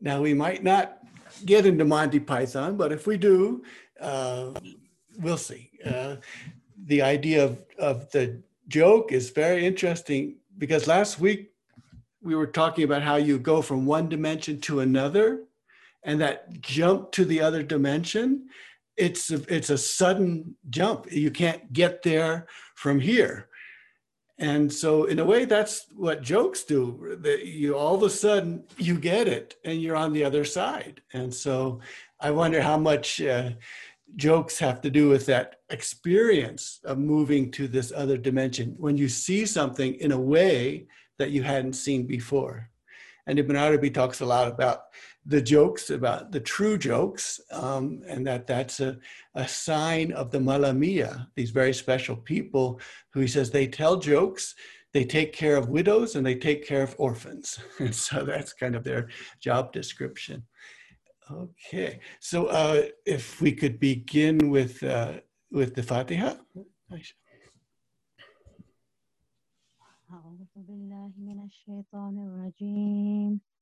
[0.00, 0.98] Now, we might not
[1.44, 3.62] get into Monty Python, but if we do,
[4.00, 4.52] uh,
[5.18, 5.70] we'll see.
[5.84, 6.16] Uh,
[6.86, 11.52] the idea of, of the joke is very interesting because last week
[12.22, 15.44] we were talking about how you go from one dimension to another
[16.04, 18.48] and that jump to the other dimension
[18.96, 23.48] it's a, it's a sudden jump you can't get there from here
[24.38, 28.62] and so in a way that's what jokes do that you all of a sudden
[28.76, 31.80] you get it and you're on the other side and so
[32.20, 33.50] i wonder how much uh,
[34.16, 39.08] jokes have to do with that experience of moving to this other dimension when you
[39.08, 40.86] see something in a way
[41.18, 42.70] that you hadn't seen before.
[43.26, 44.84] And Ibn Arabi talks a lot about
[45.27, 48.97] the jokes, about the true jokes, um, and that that's a,
[49.35, 52.79] a sign of the Malamia, these very special people
[53.11, 54.55] who he says they tell jokes,
[54.93, 57.59] they take care of widows, and they take care of orphans.
[57.79, 60.43] And so that's kind of their job description.
[61.31, 65.13] Okay, so uh, if we could begin with uh,
[65.51, 66.35] with the Fatiha.
[70.13, 73.41] أعوذ بالله من الشيطان الرجيم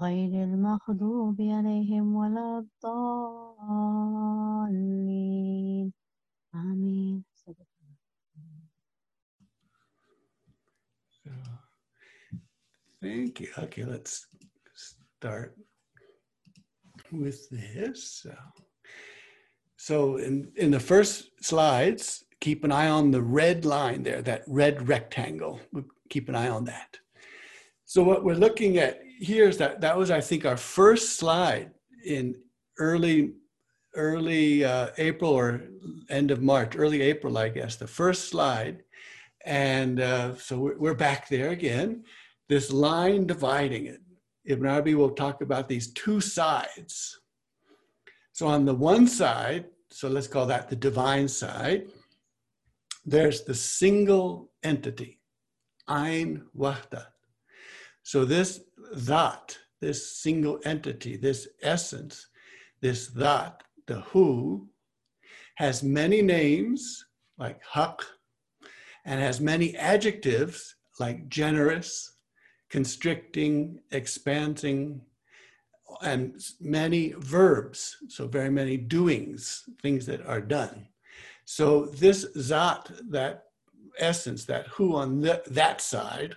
[0.00, 4.32] غير المغضوب عليهم ولا الضالين
[6.54, 7.24] آمين
[13.02, 13.48] Thank you.
[13.56, 14.26] Okay, let's
[14.74, 15.56] start
[17.10, 18.26] with this.
[19.78, 24.42] So in, in the first slides, keep an eye on the red line there, that
[24.46, 25.60] red rectangle.
[26.10, 26.98] Keep an eye on that.
[27.85, 31.71] So what we're looking at here is that that was, I think, our first slide
[32.05, 32.35] in
[32.79, 33.33] early
[33.95, 35.63] early uh, April or
[36.09, 38.83] end of March, early April, I guess, the first slide.
[39.45, 42.03] And uh, so we're, back there again,
[42.49, 44.01] this line dividing it.
[44.45, 47.19] Ibn Arabi will talk about these two sides.
[48.33, 51.87] So on the one side, so let's call that the divine side,
[53.05, 55.19] there's the single entity,
[55.87, 57.05] Ein Wahda.
[58.05, 58.61] So this
[58.93, 62.27] that, this single entity, this essence,
[62.79, 64.69] this that, the who,
[65.55, 67.03] has many names
[67.39, 68.05] like haq,
[69.05, 72.13] and has many adjectives like generous,
[72.69, 75.01] constricting, expanding,
[76.03, 80.87] and many verbs, so very many doings, things that are done.
[81.45, 83.45] So this zat, that
[83.97, 86.35] essence, that who on the, that side,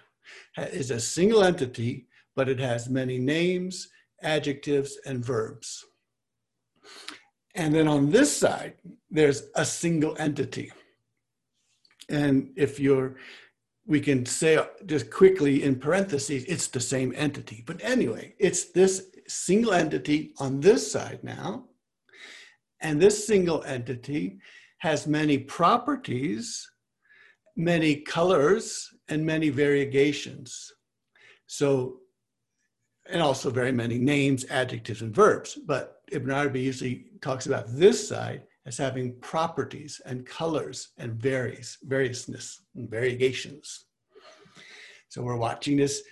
[0.57, 2.07] is a single entity,
[2.37, 3.89] but it has many names,
[4.23, 5.85] adjectives, and verbs.
[7.55, 8.75] And then on this side,
[9.11, 10.71] there's a single entity.
[12.09, 13.17] And if you're,
[13.87, 17.65] we can say just quickly in parentheses, it's the same entity.
[17.67, 21.65] But anyway, it's this single entity on this side now.
[22.81, 24.39] And this single entity
[24.79, 26.71] has many properties,
[27.57, 30.73] many colors, and many variegations.
[31.47, 32.01] So,
[33.09, 35.59] and also very many names, adjectives, and verbs.
[35.67, 41.79] But Ibn Arabi usually talks about this side as having properties and colors and varies,
[41.83, 43.87] variousness and variegations.
[45.09, 46.03] So we're watching this,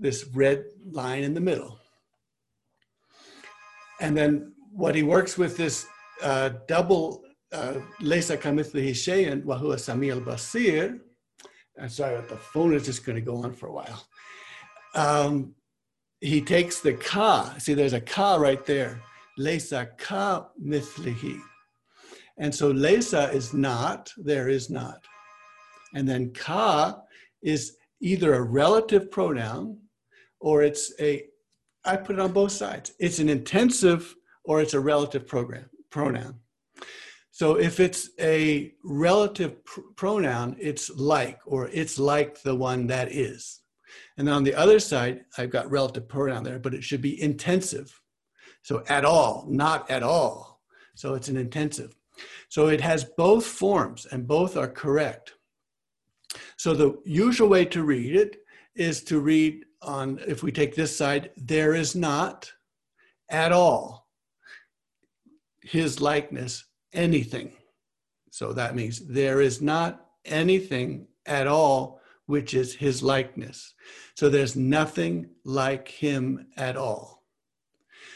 [0.00, 1.78] this red line in the middle.
[4.00, 5.86] And then what he works with this
[6.22, 7.22] uh, double
[7.52, 11.00] uh, lesa kamithlihi shay'in wa huwa sami al-basir
[11.80, 14.06] I'm sorry, but the phone is just going to go on for a while.
[14.94, 15.54] Um,
[16.20, 17.54] he takes the ka.
[17.58, 19.02] See, there's a ka right there.
[19.36, 21.38] Lesa ka mithlihi.
[22.38, 25.04] And so lesa is not, there is not.
[25.94, 27.00] And then ka
[27.42, 29.78] is either a relative pronoun
[30.40, 31.24] or it's a,
[31.84, 32.92] I put it on both sides.
[32.98, 34.14] It's an intensive
[34.44, 36.40] or it's a relative program, pronoun.
[37.36, 43.12] So if it's a relative pr- pronoun, it's like, or it's like the one that
[43.12, 43.60] is.
[44.16, 47.20] And then on the other side, I've got relative pronoun there, but it should be
[47.20, 48.00] intensive.
[48.62, 50.62] So at all, not at all.
[50.94, 51.94] So it's an intensive.
[52.48, 55.34] So it has both forms and both are correct.
[56.56, 58.38] So the usual way to read it
[58.74, 62.50] is to read on, if we take this side, there is not
[63.28, 64.08] at all
[65.60, 66.64] his likeness
[66.96, 67.52] anything.
[68.30, 73.74] So that means there is not anything at all which is his likeness.
[74.16, 77.22] So there's nothing like him at all.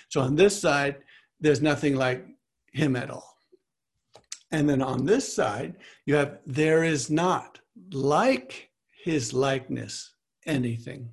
[0.08, 0.96] So on this side,
[1.38, 2.26] there's nothing like
[2.72, 3.36] him at all.
[4.50, 7.60] And then on this side, you have there is not
[7.92, 8.70] like
[9.04, 10.12] his likeness
[10.44, 11.10] anything.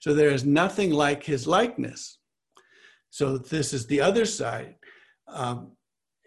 [0.00, 2.18] So there is nothing like his likeness.
[3.10, 4.74] So this is the other side.
[5.28, 5.72] Um,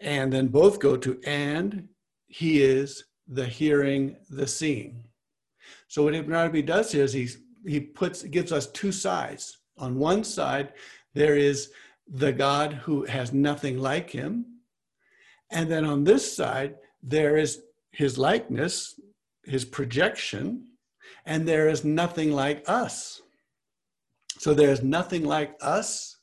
[0.00, 1.88] and then both go to and
[2.26, 5.04] he is the hearing, the seeing.
[5.88, 7.28] So what Ibn Arabi does here is he,
[7.66, 9.58] he puts, gives us two sides.
[9.78, 10.72] On one side,
[11.14, 11.70] there is
[12.06, 14.46] the God who has nothing like him.
[15.50, 19.00] And then on this side, there is his likeness,
[19.44, 20.66] his projection,
[21.26, 23.22] and there is nothing like us.
[24.38, 26.16] So there is nothing like us,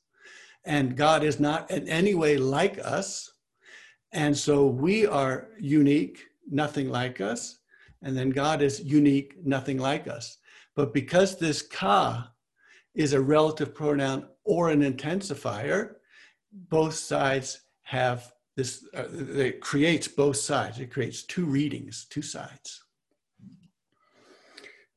[0.63, 3.31] and God is not in any way like us.
[4.15, 7.59] And so we are unique, nothing like us.
[8.01, 10.37] And then God is unique, nothing like us.
[10.73, 12.31] But because this ka
[12.93, 15.95] is a relative pronoun or an intensifier,
[16.53, 20.79] both sides have this, uh, it creates both sides.
[20.79, 22.83] It creates two readings, two sides.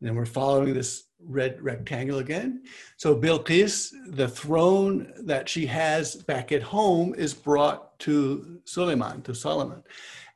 [0.01, 2.63] And then we're following this red rectangle again.
[2.99, 9.35] So Bilqis, the throne that she has back at home is brought to Suleiman, to
[9.35, 9.83] Solomon.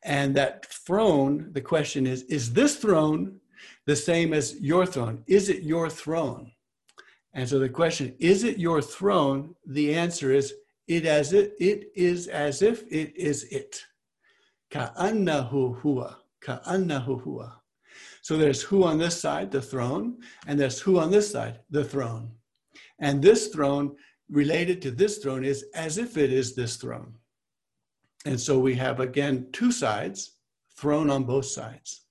[0.05, 3.41] And that throne, the question is, is this throne
[3.87, 5.23] the same as your throne?
[5.27, 6.53] Is it your throne?
[7.35, 9.55] And so the question, is it your throne?
[9.67, 10.55] The answer is,
[10.89, 13.83] it as it, it is as if it is it.
[14.71, 16.17] Ka'annahu huwa.
[16.43, 17.53] Ka'annahu huwa.
[18.23, 21.85] So there's who on this side, the throne, and there's who on this side, the
[21.85, 22.31] throne.
[22.99, 23.97] And this throne
[24.31, 27.15] related to this throne is as if it is this throne.
[28.25, 30.37] And so we have again two sides,
[30.77, 32.03] throne on both sides.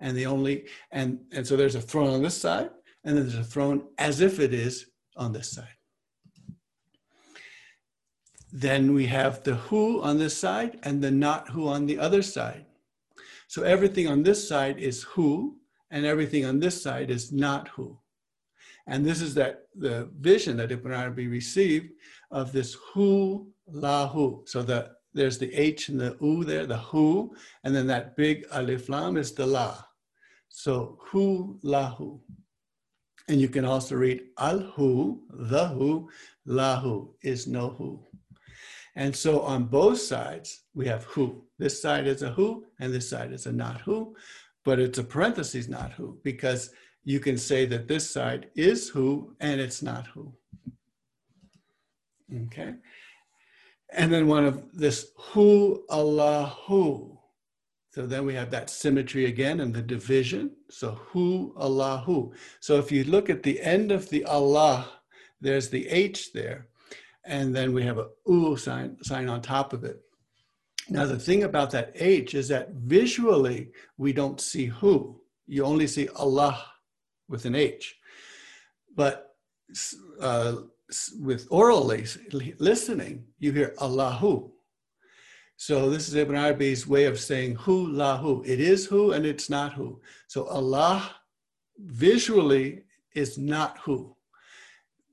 [0.00, 2.70] And the only, and, and so there's a throne on this side,
[3.04, 5.68] and then there's a throne as if it is on this side.
[8.52, 12.22] Then we have the who on this side and the not who on the other
[12.22, 12.66] side.
[13.48, 15.58] So everything on this side is who,
[15.90, 17.98] and everything on this side is not who.
[18.86, 21.90] And this is that the vision that Ibn Arabi received
[22.30, 24.48] of this who, lahu.
[24.48, 27.34] So the there's the H and the U there, the who,
[27.64, 29.82] and then that big alif lam is the la.
[30.48, 32.20] So hu, lahu.
[33.28, 36.08] And you can also read al hu, the who,
[36.46, 38.06] lahu is no who.
[38.94, 41.44] And so on both sides, we have who.
[41.58, 44.14] This side is a who, and this side is a not who,
[44.64, 46.70] but it's a parenthesis not who, because
[47.04, 50.32] you can say that this side is who and it's not who.
[52.46, 52.74] Okay.
[53.92, 57.16] And then one of this Hu Allahu.
[57.90, 60.50] So then we have that symmetry again and the division.
[60.70, 62.32] So Hu Allahu.
[62.60, 64.86] So if you look at the end of the Allah,
[65.40, 66.68] there's the H there.
[67.24, 70.00] And then we have a U sign, sign on top of it.
[70.88, 75.20] Now, the thing about that H is that visually we don't see who.
[75.46, 76.64] You only see Allah
[77.28, 77.96] with an H.
[78.94, 79.34] But
[80.20, 80.56] uh,
[81.20, 82.04] with orally
[82.58, 84.50] listening, you hear Allahu.
[85.56, 88.46] So this is Ibn Arabi's way of saying hu lahu.
[88.46, 90.00] It is who and it's not who.
[90.28, 91.10] So Allah
[91.78, 92.82] visually
[93.14, 94.16] is not who.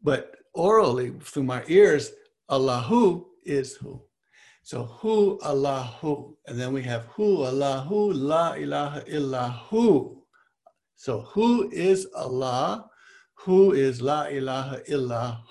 [0.01, 2.11] But orally through my ears,
[2.49, 4.01] Allahu is who.
[4.63, 6.35] So who Allahu.
[6.47, 10.17] And then we have who Allahu la ilaha illahu.
[10.95, 12.89] So who is Allah?
[13.43, 15.43] who is La ilaha illa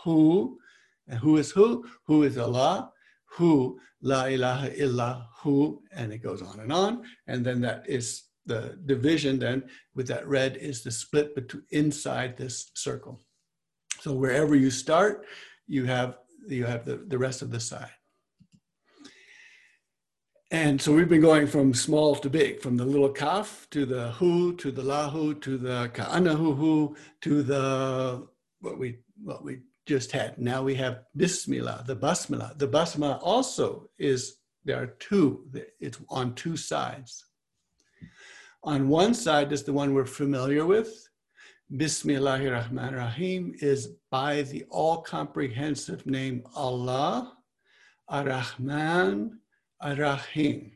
[1.07, 1.85] who, and who is who?
[2.07, 2.91] Who is Allah?
[3.37, 7.03] Who La ilaha illa who, and it goes on and on.
[7.27, 9.63] And then that is the division then
[9.95, 13.21] with that red is the split between inside this circle.
[14.01, 15.27] So wherever you start,
[15.69, 16.19] you have
[16.49, 17.91] you have the, the rest of the side.
[20.51, 24.11] And so we've been going from small to big, from the little kaf to the
[24.13, 28.27] hu to the lahu to the ka'anahu to the
[28.61, 30.39] what we what we just had.
[30.39, 32.57] Now we have bismillah, the basmala.
[32.59, 35.45] The basmala also is there are two.
[35.81, 37.25] It's on two sides.
[38.65, 41.09] On one side is the one we're familiar with.
[41.75, 47.39] Bismillahir Rahmanir Rahim is by the all comprehensive name Allah,
[48.09, 49.41] Ar Rahman,
[49.81, 50.73] Ar Rahim.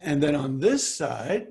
[0.00, 1.46] And then on this side,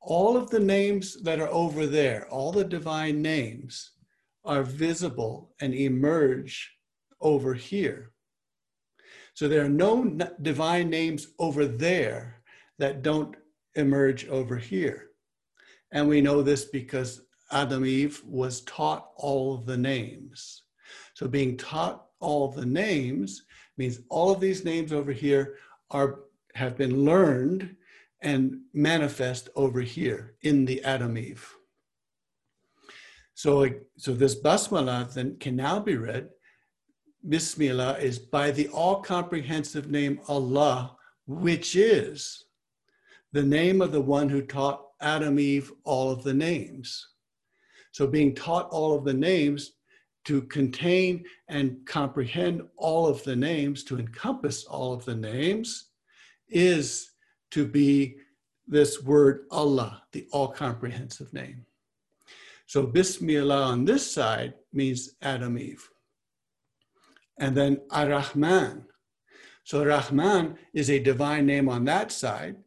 [0.00, 3.92] all of the names that are over there, all the divine names,
[4.50, 6.72] are visible and emerge
[7.20, 8.10] over here.
[9.34, 12.42] So there are no divine names over there
[12.80, 13.36] that don't
[13.76, 15.10] emerge over here.
[15.92, 20.64] And we know this because Adam Eve was taught all of the names.
[21.14, 23.44] So being taught all the names
[23.76, 25.58] means all of these names over here
[25.92, 26.22] are
[26.56, 27.76] have been learned
[28.20, 31.54] and manifest over here in the Adam Eve.
[33.40, 33.66] So,
[33.96, 36.28] so this basmala then can now be read.
[37.26, 40.94] Bismillah is by the all comprehensive name Allah,
[41.26, 42.44] which is
[43.32, 47.08] the name of the one who taught Adam Eve all of the names.
[47.92, 49.72] So, being taught all of the names
[50.26, 55.86] to contain and comprehend all of the names, to encompass all of the names,
[56.50, 57.12] is
[57.52, 58.16] to be
[58.68, 61.64] this word Allah, the all comprehensive name.
[62.70, 65.90] So Bismillah on this side means Adam Eve.
[67.36, 68.84] And then Ar-Rahman.
[69.64, 72.58] So Rahman is a divine name on that side,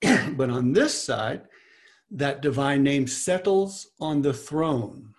[0.36, 1.42] but on this side,
[2.12, 5.12] that divine name settles on the throne.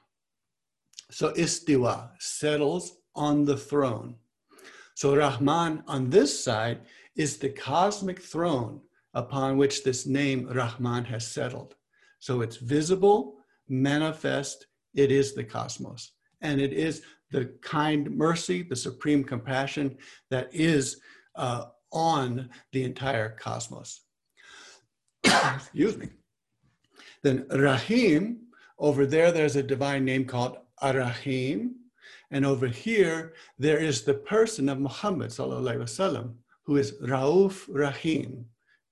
[1.12, 4.16] So Istiwa settles on the throne.
[4.96, 6.80] So Rahman on this side
[7.18, 8.80] is the cosmic throne
[9.14, 11.76] upon which this name Rahman has settled.
[12.20, 16.12] So it's visible, manifest, it is the cosmos.
[16.42, 19.98] And it is the kind mercy, the supreme compassion
[20.30, 21.02] that is
[21.36, 24.02] uh, on the entire cosmos.
[25.24, 26.10] Excuse me.
[27.24, 28.40] Then Rahim,
[28.78, 31.72] over there, there's a divine name called Arahim.
[32.32, 36.34] And over here, there is the person of Muhammad, wasallam,
[36.66, 38.46] who is Rauf Rahim,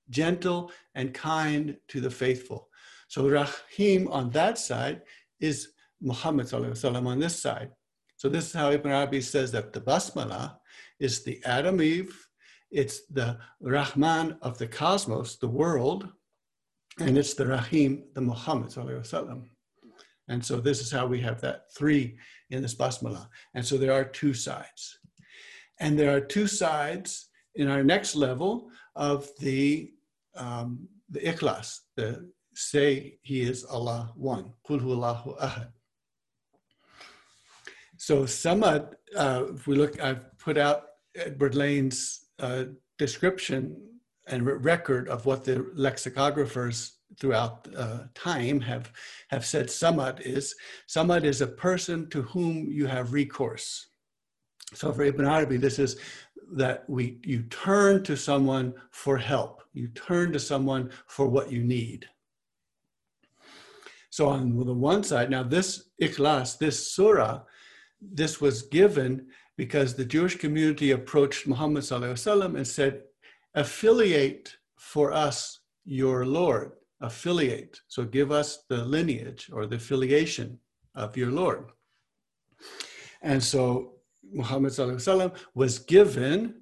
[0.10, 2.70] gentle and kind to the faithful.
[3.12, 5.02] So Rahim on that side
[5.42, 7.72] is Muhammad on this side.
[8.16, 10.56] So this is how Ibn Arabi says that the Basmala
[10.98, 12.16] is the Adam Eve,
[12.72, 16.08] it's the Rahman of the cosmos, the world,
[17.02, 18.74] and it's the Rahim, the Muhammad
[20.30, 22.18] And so this is how we have that three
[22.50, 23.28] in this Basmala.
[23.56, 25.00] And so there are two sides.
[25.82, 29.92] And there are two sides in our next level of the
[30.38, 35.70] um, the ikhlas, the say he is Allah one, Allahu ahad.
[37.98, 40.84] So Samad, uh, if we look, I've put out
[41.16, 42.66] Edward Lane's uh,
[42.98, 43.76] description
[44.28, 48.92] and record of what the lexicographers throughout uh, time have
[49.30, 49.68] have said.
[49.68, 50.56] Samad is
[50.88, 53.88] samad is a person to whom you have recourse.
[54.74, 55.98] So for ibn arabi this is
[56.54, 59.64] that we you turn to someone for help.
[59.74, 62.08] You turn to someone for what you need
[64.12, 67.42] so on the one side now this ikhlas this surah
[68.00, 69.28] this was given
[69.58, 73.02] because the jewish community approached muhammad and said
[73.56, 76.74] affiliate for us your lord.
[77.02, 77.80] Affiliate.
[77.88, 80.60] So give us the lineage or the affiliation
[80.94, 81.72] of your lord.
[83.22, 83.94] And so
[84.32, 84.74] Muhammad
[85.56, 86.62] was given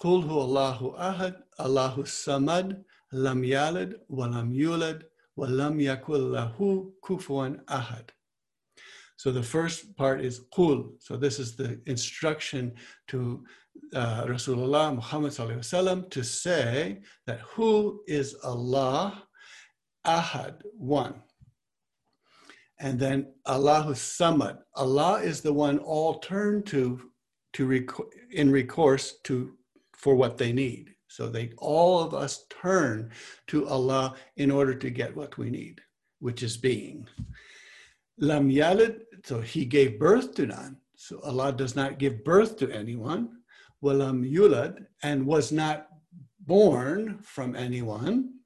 [0.00, 5.02] Qul hu Allahu ahad, Allahu samad, lam yalid, wa lam yulad,
[5.40, 8.10] wa lam yakul lahu kufuwan ahad.
[9.16, 10.78] So the first part is Qul.
[10.98, 12.74] So this is the instruction
[13.08, 13.44] to
[13.94, 15.32] uh, Rasulullah Muhammad
[16.10, 19.24] to say that who is Allah,
[20.06, 21.14] Ahad, one.
[22.78, 24.58] And then Allahu Samad.
[24.74, 27.00] Allah is the one all turn to
[27.54, 29.52] to rec- in recourse to
[29.92, 30.94] for what they need.
[31.20, 33.10] So they all of us turn
[33.48, 35.82] to Allah in order to get what we need,
[36.18, 37.06] which is being.
[38.16, 40.78] Lam yalid, so he gave birth to none.
[40.96, 43.42] So Allah does not give birth to anyone.
[43.84, 45.88] Walam yulad, and was not
[46.46, 48.36] born from anyone.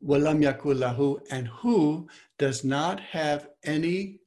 [0.00, 2.06] Walam yakullahu, and who
[2.38, 4.20] does not have any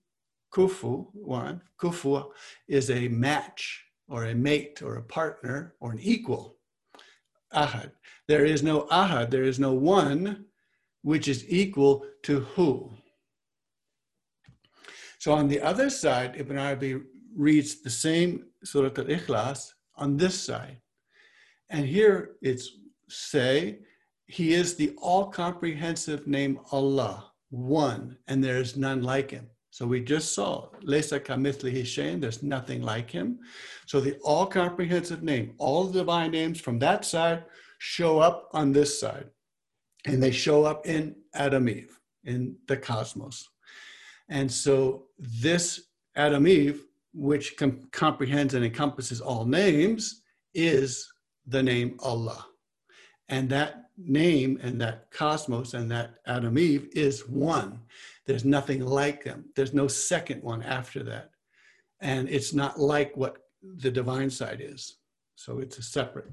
[0.54, 2.30] kufu, one, kufu
[2.68, 6.58] is a match or a mate or a partner or an equal.
[7.54, 7.92] Ahad.
[8.28, 10.46] There is no ahad, there is no one
[11.02, 12.92] which is equal to who.
[15.20, 17.02] So on the other side, Ibn Arabi
[17.36, 20.78] reads the same Surah Al Ikhlas on this side.
[21.70, 22.70] And here it's
[23.10, 23.80] say,
[24.28, 29.48] He is the all comprehensive name Allah, one, and there is none like Him.
[29.72, 33.40] So we just saw Lesa Kamithlihi Shain, there's nothing like him.
[33.86, 37.46] So the all comprehensive name, all the divine names from that side
[37.80, 39.30] show up on this side.
[40.06, 43.48] And they show up in Adam Eve, in the cosmos.
[44.28, 45.88] And so this
[46.18, 50.22] Adam Eve, which com- comprehends and encompasses all names,
[50.54, 51.08] is
[51.48, 52.46] the name Allah.
[53.30, 57.80] And that name and that cosmos and that Adam Eve is one.
[58.26, 59.46] There's nothing like them.
[59.56, 61.32] There's no second one after that.
[62.02, 64.98] And it's not like what the divine side is.
[65.36, 66.32] So it's a separate,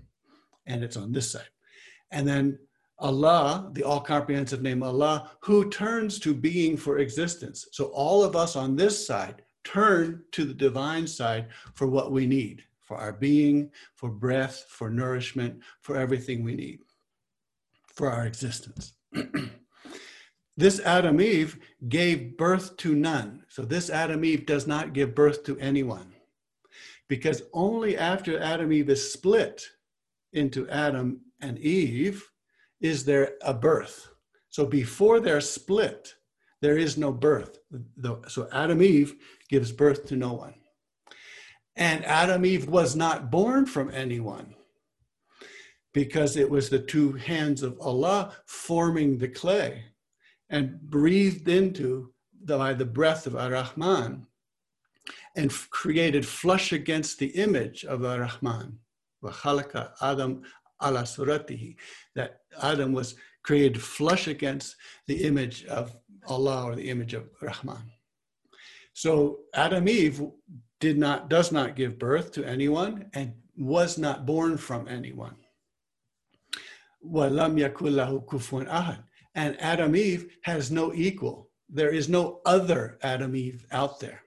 [0.66, 1.48] and it's on this side.
[2.10, 2.58] And then
[2.98, 7.66] Allah, the all comprehensive name Allah, who turns to being for existence.
[7.72, 12.26] So all of us on this side turn to the divine side for what we
[12.26, 16.80] need for our being, for breath, for nourishment, for everything we need
[17.98, 18.92] for our existence.
[20.58, 21.56] this Adam Eve
[21.88, 23.44] gave birth to none.
[23.48, 26.12] So this Adam Eve does not give birth to anyone.
[27.06, 29.64] Because only after Adam Eve is split
[30.32, 32.28] into Adam and Eve
[32.80, 34.08] is there a birth.
[34.48, 36.14] So before they're split,
[36.60, 37.60] there is no birth.
[38.26, 39.14] So Adam Eve
[39.48, 40.54] gives birth to no one.
[41.76, 44.56] And Adam Eve was not born from anyone
[45.94, 49.84] because it was the two hands of Allah forming the clay
[50.50, 52.12] and breathed into
[52.44, 54.26] the, by the breath of Ar-Rahman
[55.36, 58.78] and created flush against the image of Ar-Rahman.
[60.00, 60.42] Adam
[60.82, 61.76] ala suratihi,
[62.14, 64.76] that Adam was created flush against
[65.06, 65.94] the image of
[66.26, 67.90] Allah or the image of Rahman.
[68.92, 70.22] So Adam Eve
[70.80, 75.36] did not does not give birth to anyone and was not born from anyone.
[79.38, 81.48] And Adam Eve has no equal.
[81.68, 84.20] There is no other Adam Eve out there.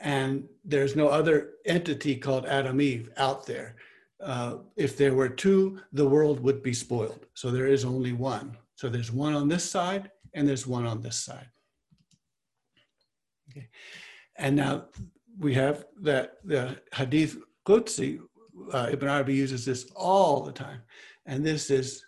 [0.00, 3.76] And there's no other entity called Adam Eve out there.
[4.20, 7.26] Uh, if there were two, the world would be spoiled.
[7.34, 8.56] So there is only one.
[8.74, 11.46] So there's one on this side and there's one on this side.
[13.48, 13.68] Okay.
[14.38, 14.86] And now
[15.38, 18.18] we have that the Hadith Qudsi,
[18.72, 20.80] uh, Ibn Arabi uses this all the time.
[21.26, 22.04] And this is,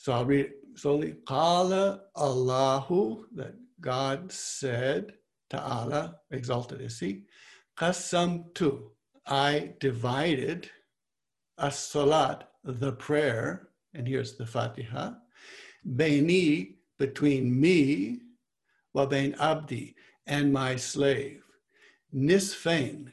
[0.00, 1.16] so I'll read slowly.
[1.26, 5.12] Qala Allahu, that God said,
[5.50, 7.24] Ta'ala, exalted is he,
[7.76, 8.46] Qasam
[9.26, 10.70] I divided
[11.58, 15.12] as salat, the prayer, and here's the Fatiha,
[15.86, 18.20] Baini, between me,
[18.94, 19.94] wa bain abdi,
[20.26, 21.42] and my slave
[22.14, 23.12] nisfain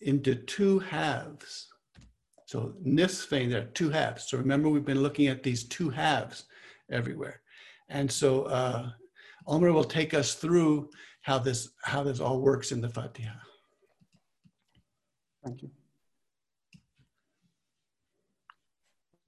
[0.00, 1.68] into two halves.
[2.48, 4.30] So nisfain, there are two halves.
[4.30, 6.44] So remember, we've been looking at these two halves
[6.90, 7.42] everywhere.
[7.90, 8.88] And so uh,
[9.46, 10.88] Omer will take us through
[11.20, 13.34] how this, how this all works in the Fatiha.
[15.44, 15.70] Thank you.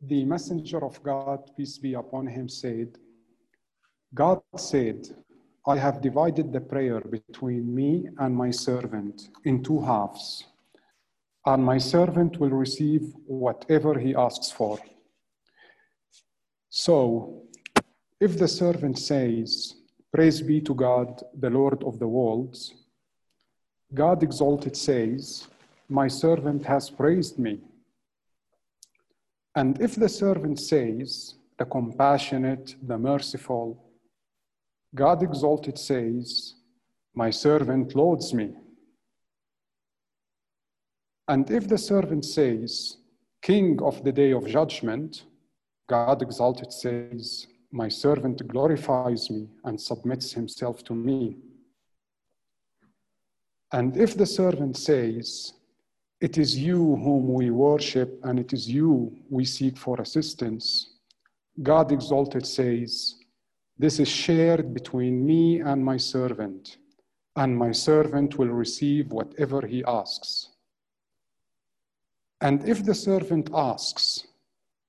[0.01, 2.97] The messenger of God, peace be upon him, said,
[4.15, 5.09] God said,
[5.67, 10.47] I have divided the prayer between me and my servant in two halves,
[11.47, 14.79] and my servant will receive whatever he asks for.
[16.69, 17.43] So,
[18.21, 19.75] if the servant says,
[20.13, 22.75] Praise be to God, the Lord of the worlds,
[23.95, 25.49] God exalted says,
[25.89, 27.61] My servant has praised me.
[29.55, 33.83] And if the servant says, The compassionate, the merciful,
[34.95, 36.55] God exalted says,
[37.15, 38.55] My servant loads me.
[41.31, 42.97] And if the servant says,
[43.41, 45.25] King of the day of judgment,
[45.89, 51.37] God exalted says, My servant glorifies me and submits himself to me.
[53.71, 55.55] And if the servant says,
[56.21, 60.67] It is you whom we worship and it is you we seek for assistance,
[61.63, 63.21] God exalted says,
[63.81, 66.77] this is shared between me and my servant,
[67.37, 70.50] and my servant will receive whatever he asks.
[72.41, 74.27] And if the servant asks,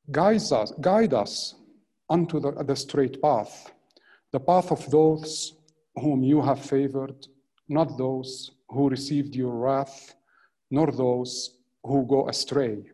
[0.09, 1.55] guide us, guide us
[2.09, 3.71] unto the, the straight path,
[4.31, 5.55] the path of those
[5.95, 7.27] whom you have favored,
[7.67, 10.15] not those who received your wrath,
[10.69, 12.89] nor those who go astray.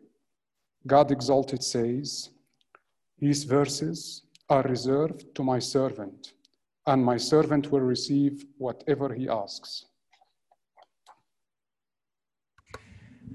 [0.86, 2.30] God exalted says,
[3.18, 6.32] these verses are reserved to my servant,
[6.86, 9.84] and my servant will receive whatever he asks.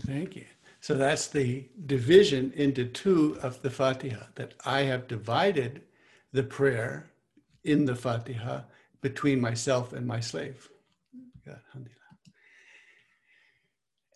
[0.05, 0.45] Thank you.
[0.84, 5.84] So that's the division into two of the Fatiha, that I have divided
[6.34, 7.10] the prayer
[7.63, 8.63] in the Fatiha
[9.00, 10.67] between myself and my slave.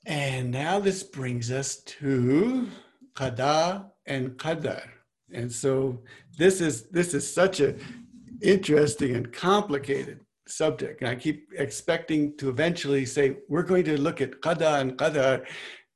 [0.05, 2.67] And now this brings us to
[3.15, 4.83] Qada and Qadar.
[5.31, 6.01] And so
[6.37, 7.75] this is this is such a
[8.41, 11.01] interesting and complicated subject.
[11.01, 15.45] And I keep expecting to eventually say, we're going to look at qada and qadar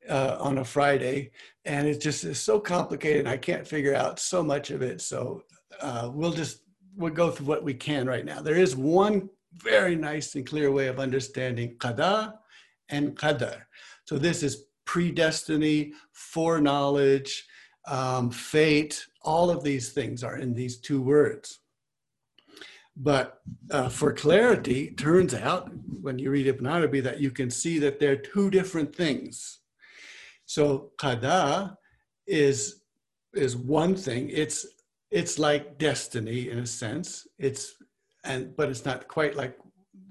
[0.10, 1.32] uh, on a Friday,
[1.66, 3.28] and it just is so complicated.
[3.28, 5.02] I can't figure out so much of it.
[5.02, 5.44] So
[5.82, 6.62] uh, we'll just
[6.96, 8.42] we'll go through what we can right now.
[8.42, 12.34] There is one very nice and clear way of understanding qada
[12.90, 13.64] and qadar.
[14.06, 17.46] So this is predestiny, foreknowledge,
[17.88, 19.06] um, fate.
[19.22, 21.60] All of these things are in these two words.
[22.98, 27.80] But uh, for clarity, turns out when you read Ibn Arabi that you can see
[27.80, 29.61] that they're two different things.
[30.52, 31.78] So qada
[32.28, 32.82] is
[33.34, 34.30] is one thing.
[34.30, 34.66] It's
[35.10, 37.26] it's like destiny in a sense.
[37.40, 37.76] It's
[38.26, 39.58] and but it's not quite like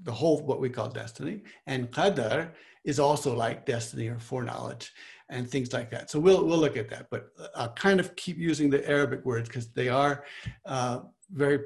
[0.01, 1.43] the whole what we call destiny.
[1.67, 4.91] And qadar is also like destiny or foreknowledge
[5.29, 6.09] and things like that.
[6.09, 9.47] So we'll we'll look at that, but I'll kind of keep using the Arabic words
[9.47, 10.23] because they are
[10.65, 11.59] uh, very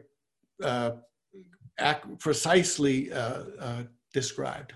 [0.61, 0.91] uh,
[2.19, 3.83] precisely uh, uh,
[4.13, 4.73] described.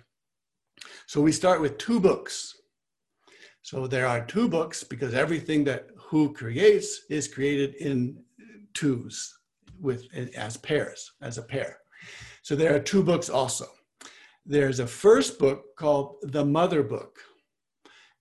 [1.05, 2.58] So we start with two books.
[3.61, 8.17] So there are two books because everything that who creates is created in
[8.73, 9.37] twos
[9.79, 11.77] with as pairs as a pair.
[12.41, 13.67] So there are two books also.
[14.45, 17.19] There's a first book called the Mother Book.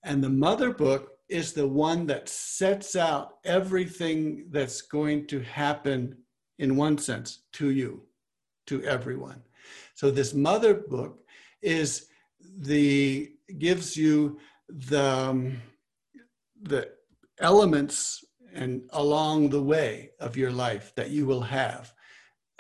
[0.05, 6.17] And the Mother Book is the one that sets out everything that's going to happen,
[6.59, 8.03] in one sense, to you,
[8.67, 9.43] to everyone.
[9.95, 11.21] So this Mother Book
[11.63, 12.07] is
[12.59, 14.39] the gives you
[14.69, 15.61] the um,
[16.63, 16.91] the
[17.41, 21.93] elements and along the way of your life that you will have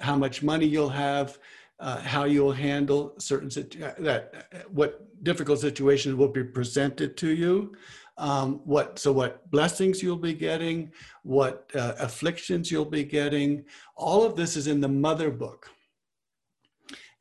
[0.00, 1.38] how much money you'll have
[1.80, 7.16] uh, how you'll handle certain situ- uh, that uh, what difficult situations will be presented
[7.16, 7.74] to you
[8.18, 10.92] um, what so what blessings you'll be getting
[11.28, 13.62] what uh, afflictions you'll be getting.
[13.96, 15.68] All of this is in the mother book.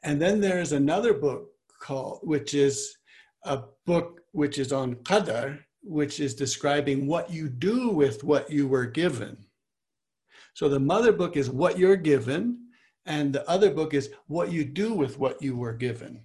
[0.01, 1.49] And then there's another book
[1.81, 2.96] called which is
[3.47, 8.67] a book which is on qadar which is describing what you do with what you
[8.67, 9.37] were given
[10.53, 12.67] so the mother book is what you're given
[13.07, 16.21] and the other book is what you do with what you were given.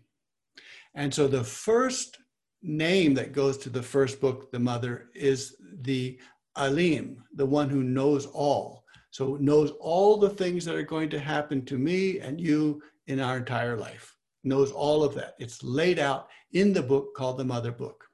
[0.95, 2.19] And so the first
[2.63, 6.19] name that goes to the first book, the mother, is the
[6.57, 8.85] Alim, the one who knows all.
[9.11, 13.21] So knows all the things that are going to happen to me and you in
[13.21, 14.12] our entire life.
[14.45, 15.35] Knows all of that.
[15.39, 18.05] It's laid out in the book called the Mother Book.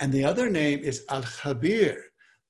[0.00, 1.96] And the other name is Al Khabir,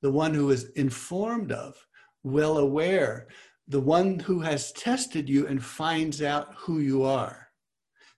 [0.03, 1.75] the one who is informed of,
[2.23, 3.27] well aware,
[3.67, 7.49] the one who has tested you and finds out who you are.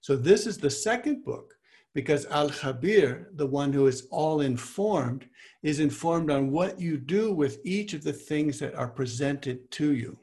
[0.01, 1.55] So this is the second book
[1.94, 5.27] because Al Khabir, the one who is all informed,
[5.62, 9.92] is informed on what you do with each of the things that are presented to
[9.92, 10.18] you.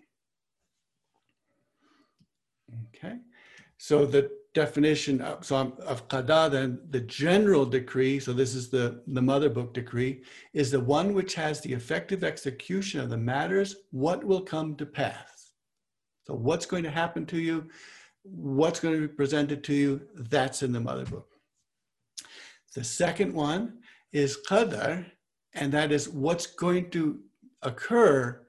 [2.95, 3.17] Okay,
[3.79, 9.01] so the definition of, so of qada, then the general decree, so this is the,
[9.07, 10.21] the mother book decree,
[10.53, 14.85] is the one which has the effective execution of the matters, what will come to
[14.85, 15.51] pass.
[16.27, 17.69] So what's going to happen to you,
[18.23, 21.29] what's going to be presented to you, that's in the mother book.
[22.75, 23.77] The second one
[24.11, 25.05] is qadar,
[25.53, 27.19] and that is what's going to
[27.61, 28.45] occur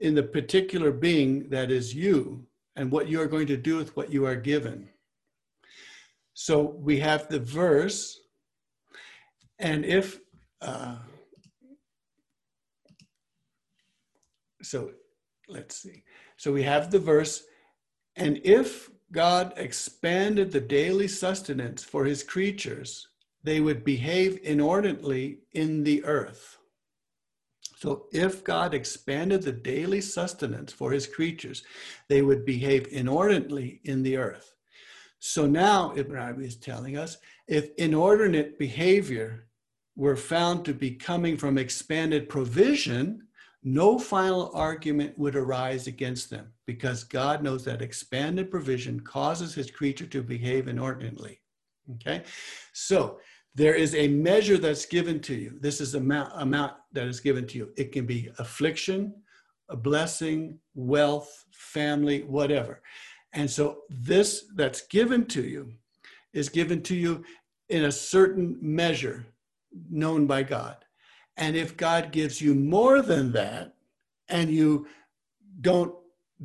[0.00, 2.47] in the particular being that is you
[2.78, 4.88] and what you are going to do with what you are given.
[6.32, 8.20] So we have the verse,
[9.58, 10.20] and if,
[10.62, 10.98] uh,
[14.62, 14.92] so
[15.48, 16.04] let's see.
[16.36, 17.42] So we have the verse,
[18.14, 23.08] and if God expanded the daily sustenance for his creatures,
[23.42, 26.57] they would behave inordinately in the earth.
[27.78, 31.62] So if God expanded the daily sustenance for his creatures,
[32.08, 34.56] they would behave inordinately in the earth.
[35.20, 39.46] So now Ibn Arabi is telling us if inordinate behavior
[39.94, 43.28] were found to be coming from expanded provision,
[43.62, 49.70] no final argument would arise against them because God knows that expanded provision causes his
[49.70, 51.40] creature to behave inordinately.
[51.94, 52.24] Okay,
[52.72, 53.20] so
[53.58, 55.58] there is a measure that's given to you.
[55.60, 57.72] This is amount amount that is given to you.
[57.76, 59.12] It can be affliction,
[59.68, 62.80] a blessing, wealth, family, whatever.
[63.32, 65.72] And so this that's given to you
[66.32, 67.24] is given to you
[67.68, 69.26] in a certain measure
[69.90, 70.76] known by God.
[71.36, 73.74] And if God gives you more than that
[74.28, 74.86] and you
[75.62, 75.92] don't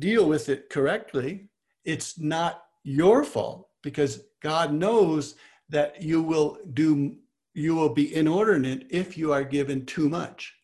[0.00, 1.46] deal with it correctly,
[1.84, 5.36] it's not your fault because God knows
[5.68, 7.16] that you will do
[7.56, 10.54] you will be inordinate if you are given too much.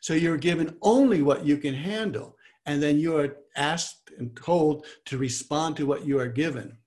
[0.00, 4.86] So you're given only what you can handle and then you are asked and told
[5.04, 6.78] to respond to what you are given.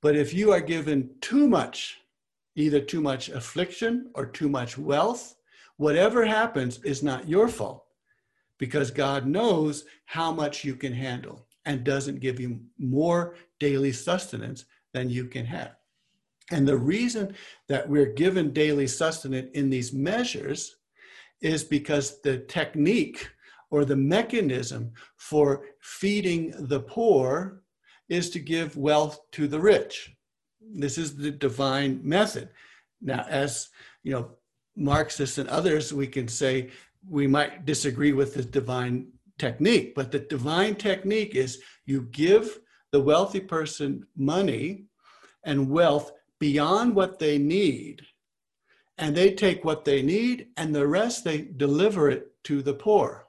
[0.00, 1.98] But if you are given too much,
[2.56, 5.34] either too much affliction or too much wealth,
[5.76, 7.84] whatever happens is not your fault
[8.58, 14.64] because God knows how much you can handle and doesn't give you more daily sustenance
[14.92, 15.76] than you can have.
[16.52, 17.34] And the reason
[17.68, 20.76] that we're given daily sustenance in these measures
[21.40, 23.30] is because the technique
[23.70, 27.62] or the mechanism for feeding the poor
[28.10, 30.14] is to give wealth to the rich.
[30.60, 32.50] This is the divine method.
[33.00, 33.70] Now, as
[34.02, 34.32] you know,
[34.76, 36.70] Marxists and others, we can say
[37.08, 42.60] we might disagree with the divine technique, but the divine technique is you give
[42.90, 44.84] the wealthy person money
[45.44, 46.12] and wealth
[46.42, 48.02] beyond what they need,
[48.98, 53.28] and they take what they need, and the rest they deliver it to the poor.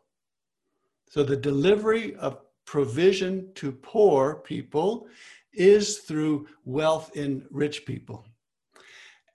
[1.11, 5.05] So the delivery of provision to poor people
[5.53, 8.25] is through wealth in rich people.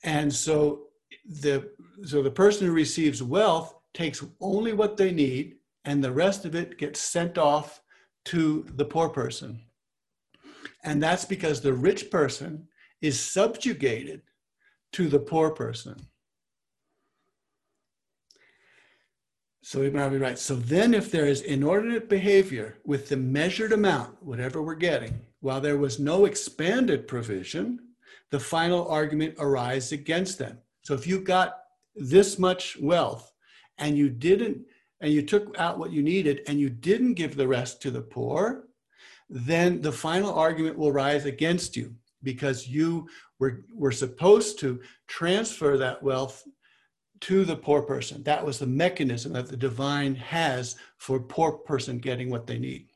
[0.03, 0.89] And so
[1.25, 1.71] the
[2.03, 6.57] so the person who receives wealth takes only what they need and the rest of
[6.57, 7.81] it gets sent off
[8.25, 9.61] to the poor person.
[10.83, 12.67] And that's because the rich person
[13.01, 14.23] is subjugated
[14.93, 15.97] to the poor person.
[19.63, 20.39] So we might be right.
[20.39, 25.61] so then if there is inordinate behavior with the measured amount, whatever we're getting, while
[25.61, 27.79] there was no expanded provision,
[28.31, 30.59] the final argument arises against them.
[30.83, 31.59] So if you got
[31.95, 33.31] this much wealth
[33.77, 34.65] and you didn't,
[35.01, 38.01] and you took out what you needed and you didn't give the rest to the
[38.01, 38.65] poor,
[39.29, 41.95] then the final argument will rise against you
[42.29, 46.47] because you were, were supposed to transfer that wealth
[47.21, 48.23] to the poor person.
[48.25, 52.91] That was the mechanism that the divine has for poor person getting what they need.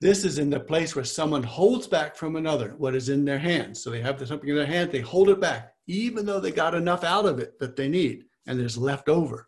[0.00, 3.38] This is in the place where someone holds back from another what is in their
[3.38, 3.80] hands.
[3.80, 6.74] So they have something in their hand, they hold it back, even though they got
[6.74, 9.46] enough out of it that they need, and there's left over.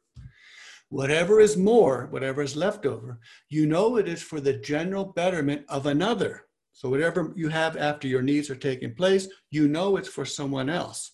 [0.90, 5.62] Whatever is more, whatever is left over, you know it is for the general betterment
[5.69, 6.43] of another.
[6.75, 10.69] So whatever you have after your needs are taking place, you know it's for someone
[10.69, 11.13] else.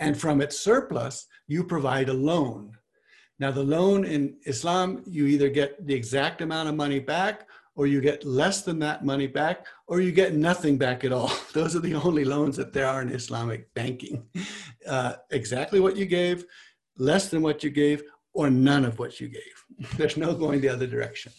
[0.00, 2.72] And from its surplus, you provide a loan.
[3.38, 7.86] Now, the loan in Islam, you either get the exact amount of money back or
[7.86, 11.32] you get less than that money back, or you get nothing back at all.
[11.54, 14.24] Those are the only loans that there are in Islamic banking.
[14.86, 16.44] Uh, exactly what you gave,
[16.98, 18.02] less than what you gave,
[18.34, 19.90] or none of what you gave.
[19.96, 21.32] There's no going the other direction.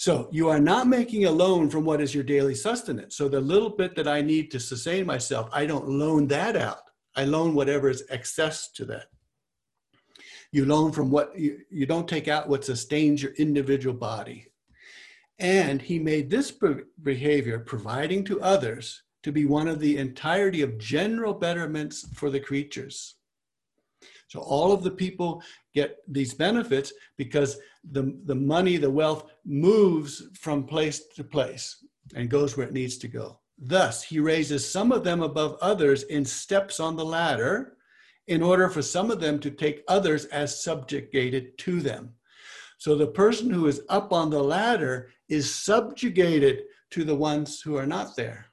[0.00, 3.14] So you are not making a loan from what is your daily sustenance.
[3.14, 6.84] So the little bit that I need to sustain myself, I don't loan that out.
[7.16, 9.08] I loan whatever is excess to that.
[10.52, 14.46] You loan from what you, you don't take out what sustains your individual body.
[15.38, 16.50] And he made this
[17.02, 22.40] behavior, providing to others, to be one of the entirety of general betterments for the
[22.40, 23.16] creatures.
[24.28, 25.42] So all of the people
[25.74, 27.58] get these benefits because
[27.92, 32.98] the, the money, the wealth moves from place to place and goes where it needs
[32.98, 33.38] to go.
[33.58, 37.76] Thus, he raises some of them above others in steps on the ladder
[38.26, 42.14] in order for some of them to take others as subjugated to them.
[42.78, 47.76] So the person who is up on the ladder is subjugated to the ones who
[47.76, 48.46] are not there.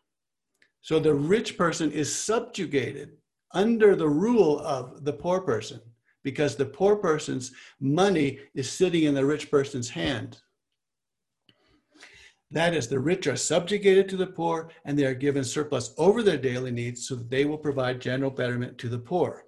[0.81, 3.11] So the rich person is subjugated
[3.53, 5.79] under the rule of the poor person
[6.27, 10.37] because the poor person's money is sitting in the rich person's hand.
[12.51, 16.21] That is, the rich are subjugated to the poor and they are given surplus over
[16.21, 19.45] their daily needs so that they will provide general betterment to the poor.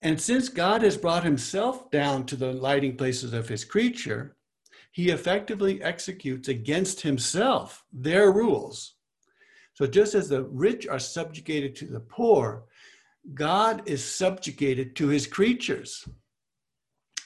[0.00, 4.36] And since God has brought himself down to the lighting places of his creature,
[4.92, 8.94] he effectively executes against himself their rules.
[9.74, 12.66] So just as the rich are subjugated to the poor,
[13.34, 16.06] God is subjugated to his creatures.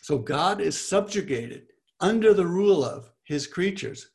[0.03, 1.67] So God is subjugated
[2.01, 4.11] under the rule of his creatures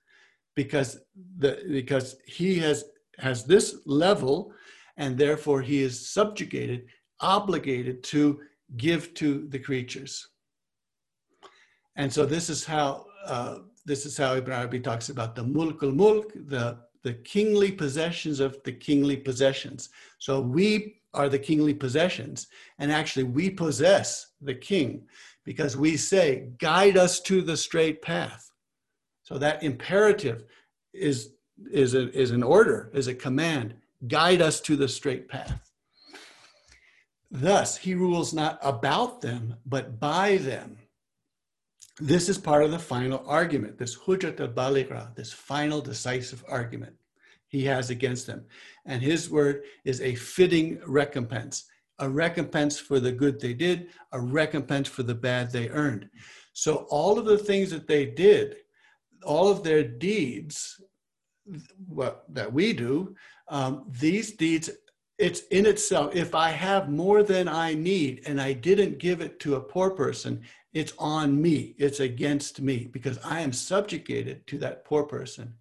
[0.56, 1.00] because
[1.38, 2.86] the because he has
[3.20, 4.52] has this level
[4.98, 6.88] and therefore he is subjugated
[7.22, 8.42] obligated to
[8.78, 10.28] give to the creatures.
[11.96, 15.94] And so this is how uh, this is how Ibn Arabi talks about the mulkul
[15.94, 19.90] mulk, the the kingly possessions of the kingly possessions.
[20.18, 22.48] So we are the kingly possessions,
[22.78, 25.08] and actually we possess the king
[25.44, 28.52] because we say, "Guide us to the straight path."
[29.24, 30.46] So that imperative
[30.94, 31.32] is
[31.72, 33.76] is a, is an order, is a command.
[34.08, 35.72] Guide us to the straight path.
[37.32, 40.78] Thus, he rules not about them, but by them.
[42.00, 46.96] This is part of the final argument, this hujjat al-baligha, this final decisive argument.
[47.48, 48.46] He has against them.
[48.86, 51.66] And his word is a fitting recompense,
[52.00, 56.10] a recompense for the good they did, a recompense for the bad they earned.
[56.54, 58.58] So all of the things that they did,
[59.24, 60.82] all of their deeds,
[61.88, 63.16] what that we do,
[63.50, 64.70] um, these deeds,
[65.18, 66.16] it's in itself.
[66.16, 69.92] If I have more than I need and I didn't give it to a poor
[69.92, 70.42] person,
[70.74, 71.76] it's on me.
[71.78, 75.54] It's against me because I am subjugated to that poor person.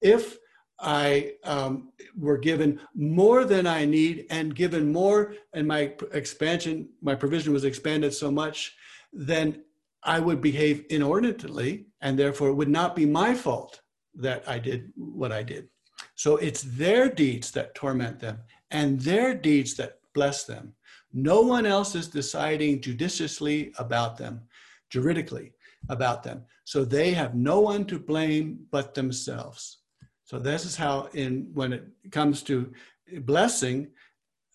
[0.00, 0.38] If
[0.78, 7.14] I um, were given more than I need and given more, and my expansion, my
[7.14, 8.76] provision was expanded so much,
[9.12, 9.62] then
[10.02, 13.80] I would behave inordinately, and therefore it would not be my fault
[14.14, 15.68] that I did what I did.
[16.14, 18.38] So it's their deeds that torment them
[18.70, 20.74] and their deeds that bless them.
[21.12, 24.42] No one else is deciding judiciously about them,
[24.90, 25.52] juridically
[25.88, 26.44] about them.
[26.64, 29.78] So they have no one to blame but themselves.
[30.26, 32.72] So this is how in when it comes to
[33.20, 33.88] blessing,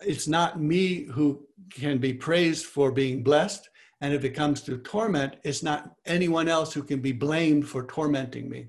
[0.06, 3.70] it's not me who can be praised for being blessed.
[4.02, 7.86] And if it comes to torment, it's not anyone else who can be blamed for
[7.86, 8.68] tormenting me.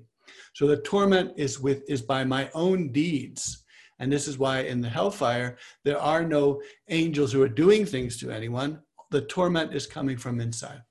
[0.53, 3.65] So the torment is with is by my own deeds.
[3.99, 8.17] And this is why in the hellfire, there are no angels who are doing things
[8.19, 8.79] to anyone.
[9.11, 10.81] The torment is coming from inside.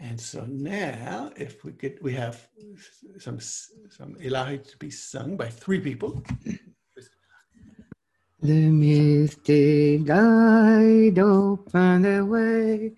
[0.00, 2.48] And so now, if we could, we have
[3.18, 6.22] some some Ilahi to be sung by three people.
[8.42, 12.92] The mystic guide open the way,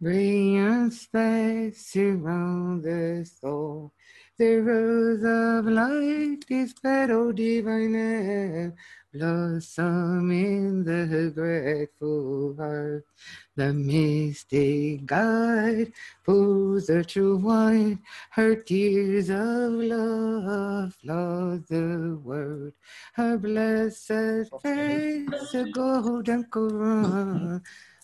[0.00, 3.92] brilliant space surround the soul.
[4.38, 8.74] The rose of light is petal divine
[9.14, 13.06] blossom in the grateful heart.
[13.54, 15.92] The mystic guide
[16.26, 18.00] pulls the true wine,
[18.30, 22.72] her tears of love flood the world.
[23.14, 27.62] Her blessed face, a golden crown,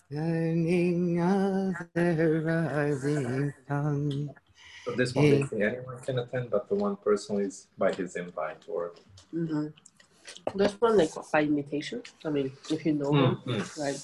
[0.09, 4.33] lining of the rising sun.
[4.85, 8.63] So this one, basically anyone can attend, but the one person is by his invite
[8.67, 8.93] or.
[9.35, 9.67] Mm-hmm.
[10.55, 12.01] This one like by imitation.
[12.25, 13.99] I mean, if you know him, Mm, right?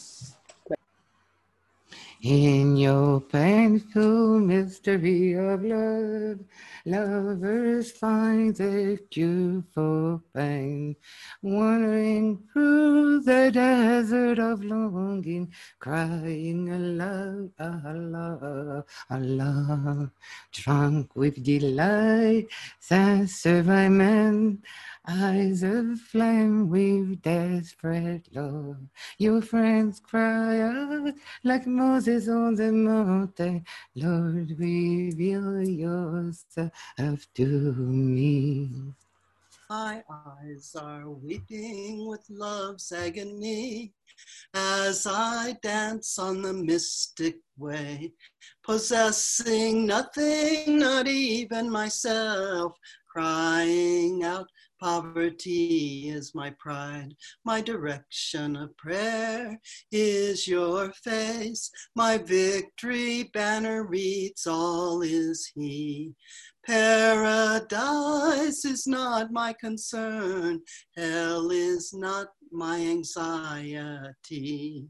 [2.23, 6.39] In your painful mystery of love,
[6.83, 10.95] lovers find the cure for pain.
[11.43, 20.11] Wandering through the desert of longing, crying aloud, Allah, Allah.
[20.51, 22.47] Drunk with delight,
[22.79, 24.63] satisfied man,
[25.07, 28.77] eyes of flame with desperate love.
[29.17, 33.65] Your friends cry out like Moses on the mountain,
[33.95, 38.69] Lord, reveal yourself to me.
[39.69, 43.93] My eyes are weeping with love's agony
[44.53, 48.13] as I dance on the mystic way,
[48.63, 54.47] possessing nothing, not even myself, crying out,
[54.79, 59.59] Poverty is my pride, my direction of prayer
[59.91, 61.71] is your face.
[61.95, 66.13] My victory banner reads, All is He.
[66.65, 70.61] Paradise is not my concern,
[70.95, 74.85] hell is not my anxiety.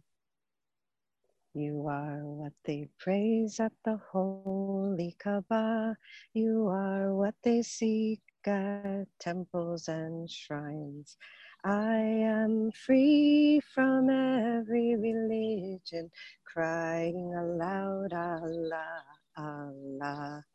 [1.54, 5.98] You are what they praise at the holy Kaaba.
[6.34, 11.18] You are what they seek at temples and shrines.
[11.64, 16.12] I am free from every religion,
[16.46, 19.04] crying aloud, Allah,
[19.38, 20.46] Allah.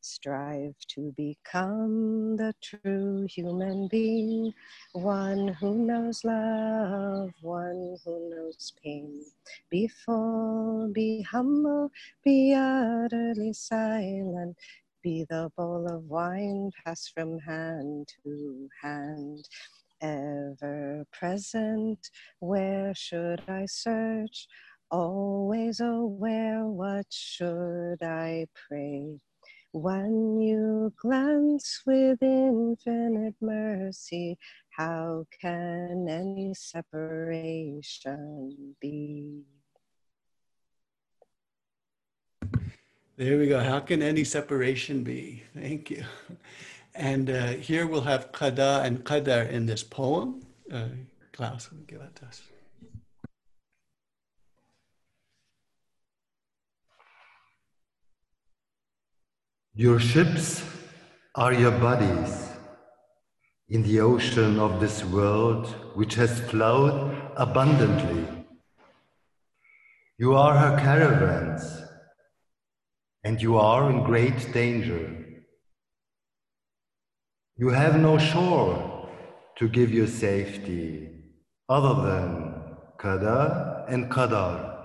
[0.00, 4.54] Strive to become the true human being,
[4.92, 9.20] one who knows love, one who knows pain.
[9.68, 11.90] Be full, be humble,
[12.24, 14.56] be utterly silent,
[15.06, 19.48] be the bowl of wine passed from hand to hand.
[20.02, 24.48] Ever present, where should I search?
[24.90, 29.20] Always aware, what should I pray?
[29.70, 34.36] When you glance with infinite mercy,
[34.70, 37.94] how can any separation
[38.80, 39.44] be?
[43.16, 43.60] There we go.
[43.60, 45.42] How can any separation be?
[45.54, 46.04] Thank you.
[46.94, 50.44] And uh, here we'll have qada and qadar in this poem.
[50.70, 50.88] Uh,
[51.32, 52.42] Klaus give it to us.
[59.74, 60.62] Your ships
[61.34, 62.50] are your bodies
[63.68, 68.26] in the ocean of this world which has flowed abundantly.
[70.18, 71.85] You are her caravans,
[73.26, 75.04] and you are in great danger.
[77.56, 79.08] You have no shore
[79.58, 81.08] to give you safety
[81.68, 82.54] other than
[83.00, 84.76] Kada and Kadar.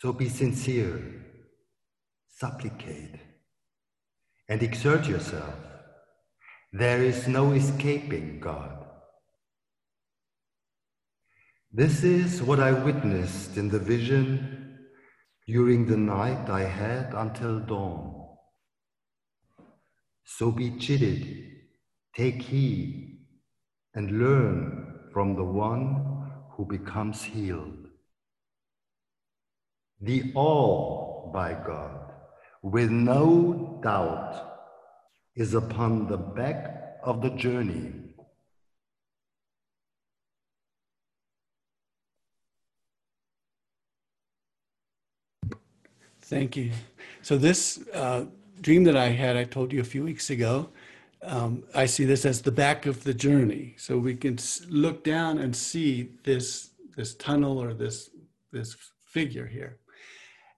[0.00, 1.00] So be sincere,
[2.40, 3.20] supplicate,
[4.48, 5.54] and exert yourself.
[6.72, 8.84] There is no escaping God.
[11.72, 14.61] This is what I witnessed in the vision
[15.52, 17.98] during the night I had until dawn.
[20.24, 21.26] So be chided,
[22.16, 23.18] take heed,
[23.94, 27.88] and learn from the one who becomes healed.
[30.00, 32.14] The all by God,
[32.62, 34.34] with no doubt,
[35.36, 38.01] is upon the back of the journey
[46.32, 46.70] Thank you.
[47.20, 48.24] So this uh,
[48.62, 50.70] dream that I had, I told you a few weeks ago,
[51.22, 53.74] um, I see this as the back of the journey.
[53.76, 54.38] So we can
[54.70, 58.08] look down and see this this tunnel or this
[58.50, 58.74] this
[59.04, 59.76] figure here,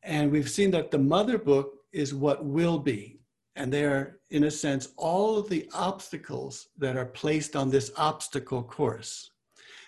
[0.04, 3.18] and we've seen that the mother book is what will be,
[3.56, 7.90] and they are, in a sense, all of the obstacles that are placed on this
[7.96, 9.32] obstacle course.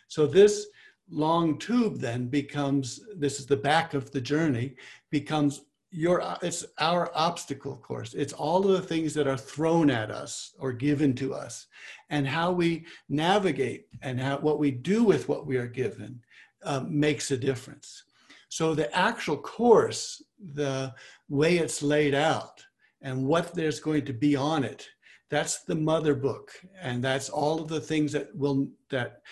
[0.08, 0.66] So this
[1.08, 4.74] long tube then becomes this is the back of the journey
[5.10, 5.60] becomes
[5.90, 8.14] your it's our obstacle course.
[8.14, 11.66] It's all of the things that are thrown at us or given to us.
[12.10, 16.20] And how we navigate and how what we do with what we are given
[16.64, 18.04] um, makes a difference.
[18.48, 20.22] So the actual course
[20.54, 20.94] the
[21.28, 22.64] way it's laid out
[23.02, 24.88] and what there's going to be on it
[25.28, 26.52] that's the mother book.
[26.80, 29.22] And that's all of the things that will that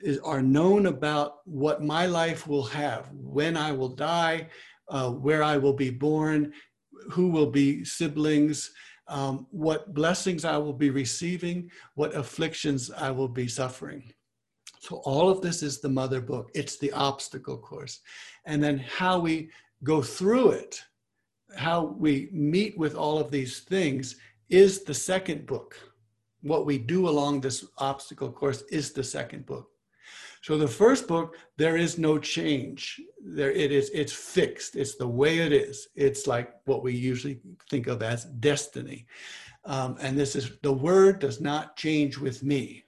[0.00, 4.48] is, are known about what my life will have when i will die
[4.90, 6.52] uh, where I will be born,
[7.10, 8.70] who will be siblings,
[9.08, 14.12] um, what blessings I will be receiving, what afflictions I will be suffering.
[14.80, 16.50] So, all of this is the mother book.
[16.54, 18.00] It's the obstacle course.
[18.46, 19.50] And then how we
[19.84, 20.82] go through it,
[21.56, 24.16] how we meet with all of these things
[24.48, 25.76] is the second book.
[26.42, 29.69] What we do along this obstacle course is the second book.
[30.42, 33.00] So the first book, there is no change.
[33.22, 34.74] There it is, it's fixed.
[34.74, 35.88] It's the way it is.
[35.94, 39.06] It's like what we usually think of as destiny.
[39.64, 42.84] Um, and this is the word does not change with me.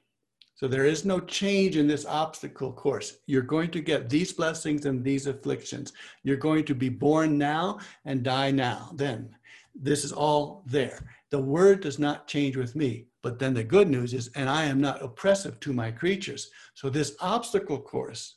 [0.55, 3.19] So there is no change in this obstacle course.
[3.27, 5.93] You're going to get these blessings and these afflictions.
[6.23, 8.93] You're going to be born now and die now.
[8.95, 9.35] Then
[9.75, 11.17] this is all there.
[11.31, 13.07] The word does not change with me.
[13.23, 16.51] But then the good news is, and I am not oppressive to my creatures.
[16.75, 18.37] So this obstacle course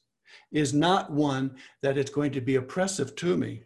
[0.51, 3.63] is not one that is going to be oppressive to me.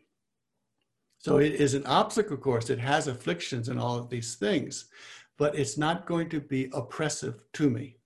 [1.20, 2.70] So it is an obstacle course.
[2.70, 4.86] It has afflictions and all of these things,
[5.38, 7.98] but it's not going to be oppressive to me.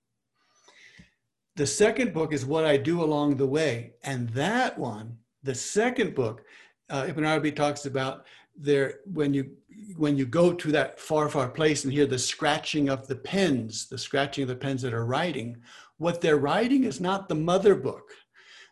[1.56, 3.94] The second book is what I do along the way.
[4.04, 6.44] And that one, the second book,
[6.90, 9.52] uh, Ibn Arabi talks about there when you
[9.98, 13.88] when you go to that far far place and hear the scratching of the pens
[13.88, 15.62] the scratching of the pens that are writing
[15.98, 18.12] what they're writing is not the mother book.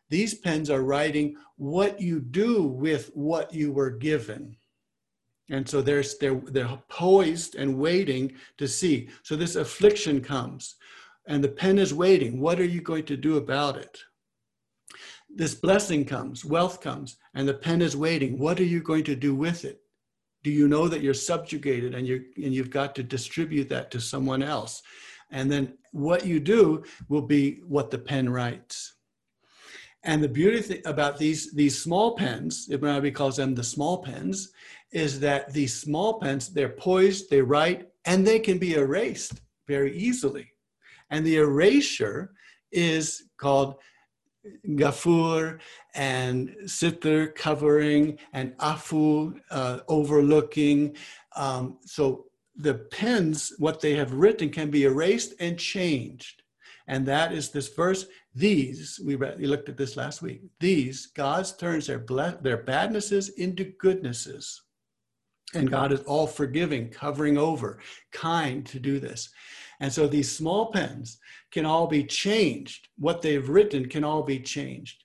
[0.10, 4.58] These pens are writing what you do with what you were given.
[5.50, 9.10] And so they're, they're, they're poised and waiting to see.
[9.24, 10.76] So this affliction comes
[11.28, 12.40] and the pen is waiting.
[12.40, 13.98] What are you going to do about it?
[15.34, 18.38] This blessing comes, wealth comes, and the pen is waiting.
[18.38, 19.81] What are you going to do with it?
[20.44, 24.00] Do you know that you're subjugated and you and you've got to distribute that to
[24.00, 24.82] someone else?
[25.30, 28.96] And then what you do will be what the pen writes.
[30.04, 34.00] And the beauty th- about these these small pens, Ibn Arabi calls them the small
[34.00, 34.52] pens,
[34.92, 39.96] is that these small pens they're poised, they write, and they can be erased very
[39.96, 40.52] easily.
[41.12, 42.34] And the erasure
[42.72, 43.76] is called
[44.70, 45.60] Gafur
[45.94, 50.96] and Sitr covering and Afu uh, overlooking.
[51.36, 52.26] Um, so
[52.56, 56.44] the pens, what they have written, can be erased and changed.
[56.88, 58.08] And that is this verse.
[58.34, 60.42] These, we, read, we looked at this last week.
[60.60, 62.04] These, God turns their,
[62.42, 64.62] their badnesses into goodnesses.
[65.54, 67.80] And God is all forgiving, covering over,
[68.12, 69.30] kind to do this.
[69.82, 71.18] And so these small pens
[71.52, 72.88] can all be changed.
[72.98, 75.04] What they've written can all be changed.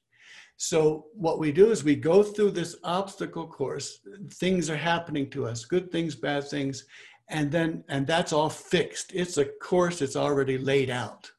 [0.58, 4.00] So what we do is we go through this obstacle course.
[4.34, 6.84] Things are happening to us, good things, bad things,
[7.28, 9.12] and then and that's all fixed.
[9.14, 11.30] It's a course it's already laid out.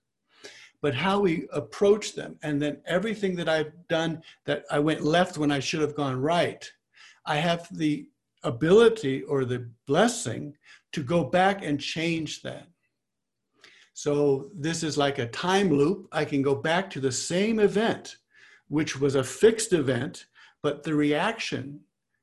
[0.82, 5.38] But how we approach them, and then everything that I've done that I went left
[5.38, 6.70] when I should have gone right,
[7.26, 8.08] I have the
[8.44, 10.56] ability or the blessing
[10.94, 12.68] to go back and change that.
[13.98, 16.08] So this is like a time loop.
[16.12, 18.18] I can go back to the same event
[18.68, 20.28] which was a fixed event,
[20.62, 21.80] but the reaction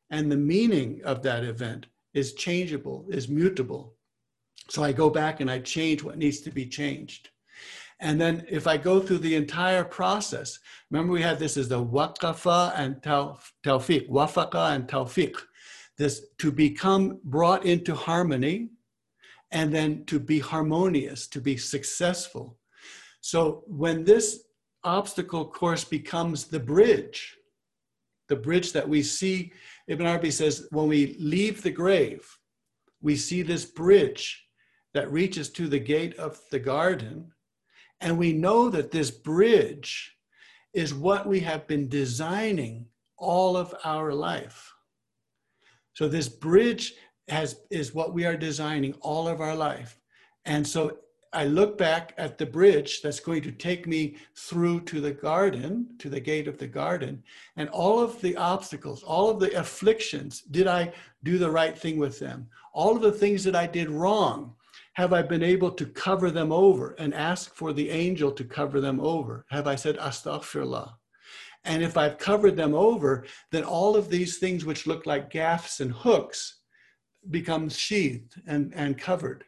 [0.09, 3.95] and the meaning of that event is changeable, is mutable.
[4.69, 7.31] So I go back and I change what needs to be changed.
[7.99, 10.61] And then if I go through the entire process,
[10.93, 15.35] remember we had this is the waqafa and tawfiq, wafaqa and tawfiq,
[15.99, 18.69] this to become brought into harmony
[19.55, 22.59] and then to be harmonious, to be successful.
[23.21, 24.45] So when this
[24.83, 27.37] obstacle course becomes the bridge,
[28.29, 29.53] the bridge that we see.
[29.89, 32.27] Ibn Arabi says, when we leave the grave,
[33.01, 34.47] we see this bridge
[34.95, 37.31] that reaches to the gate of the garden.
[38.01, 40.17] And we know that this bridge
[40.73, 42.87] is what we have been designing
[43.17, 44.73] all of our life.
[45.93, 46.95] So this bridge
[47.29, 49.99] has is what we are designing all of our life.
[50.45, 50.99] And so
[51.33, 55.89] I look back at the bridge that's going to take me through to the garden,
[55.99, 57.25] to the gate of the garden,
[57.57, 60.93] and all of the obstacles, all of the afflictions, did I
[61.25, 62.47] do the right thing with them?
[62.73, 64.55] All of the things that I did wrong,
[64.93, 68.81] have I been able to cover them over and ask for the angel to cover
[68.81, 69.45] them over?
[69.51, 70.93] Have I said astaghfirullah?
[71.65, 75.81] And if I've covered them over, then all of these things which look like gaffs
[75.81, 76.61] and hooks
[77.31, 79.45] become sheathed and, and covered.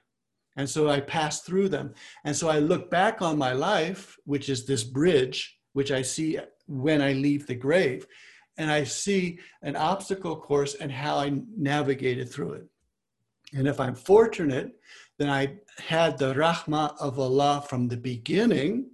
[0.57, 1.95] And so I pass through them.
[2.25, 6.39] And so I look back on my life, which is this bridge, which I see
[6.67, 8.07] when I leave the grave,
[8.59, 12.67] and I see an obstacle course and how I navigated through it.
[13.53, 14.73] And if I'm fortunate,
[15.19, 18.91] then I had the rahmah of Allah from the beginning,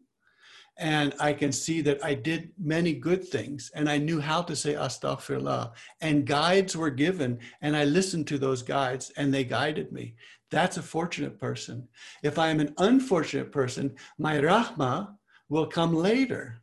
[0.78, 4.56] and I can see that I did many good things, and I knew how to
[4.56, 9.92] say astaghfirullah, and guides were given, and I listened to those guides, and they guided
[9.92, 10.14] me.
[10.50, 11.88] That's a fortunate person.
[12.22, 15.14] If I am an unfortunate person, my rahma
[15.48, 16.62] will come later.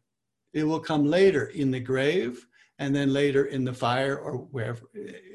[0.54, 2.46] It will come later in the grave
[2.78, 4.82] and then later in the fire or wherever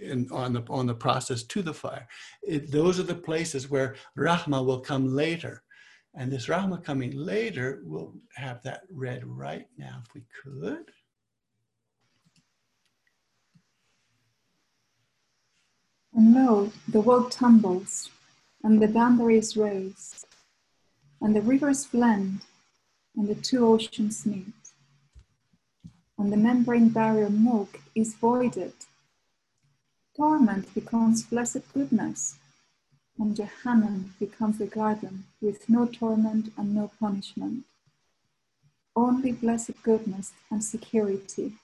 [0.02, 2.06] in, on the on the process to the fire.
[2.42, 5.63] It, those are the places where rahma will come later.
[6.16, 10.90] And this rahma coming later, we'll have that read right now if we could.
[16.14, 18.10] And lo, the world tumbles,
[18.62, 20.24] and the boundaries raise,
[21.20, 22.42] and the rivers blend,
[23.16, 24.54] and the two oceans meet.
[26.16, 28.74] And the membrane barrier milk is voided.
[30.16, 32.38] Torment becomes blessed goodness,
[33.18, 37.64] and Jahannam becomes a garden with no torment and no punishment.
[38.96, 41.54] Only blessed goodness and security,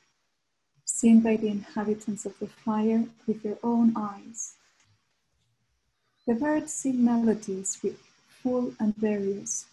[0.85, 4.55] seen by the inhabitants of the fire with their own eyes.
[6.27, 7.81] The birds sing melodies
[8.43, 9.67] full and various,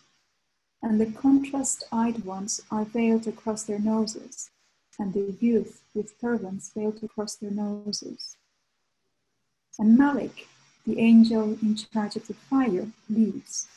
[0.81, 4.49] and the contrast-eyed ones are veiled across their noses,
[4.99, 8.37] and the youth with turbans veiled across their noses.
[9.79, 10.47] And Malik,
[10.87, 13.67] the angel in charge of the fire, leaves.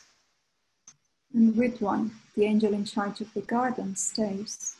[1.33, 4.75] And Ridwan, the angel in charge of the garden, stays.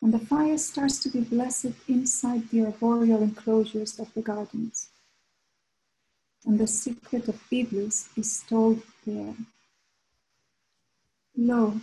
[0.00, 4.88] And the fire starts to be blessed inside the arboreal enclosures of the gardens
[6.44, 9.34] and the secret of Iblis is told there.
[11.36, 11.80] Lo,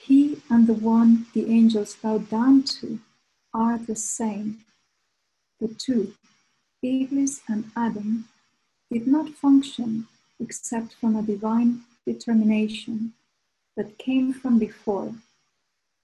[0.00, 3.00] he and the one the angels bow down to
[3.52, 4.64] are the same.
[5.60, 6.14] The two,
[6.82, 8.28] Iblis and Adam,
[8.90, 10.06] did not function
[10.40, 13.12] except from a divine determination
[13.76, 15.14] that came from before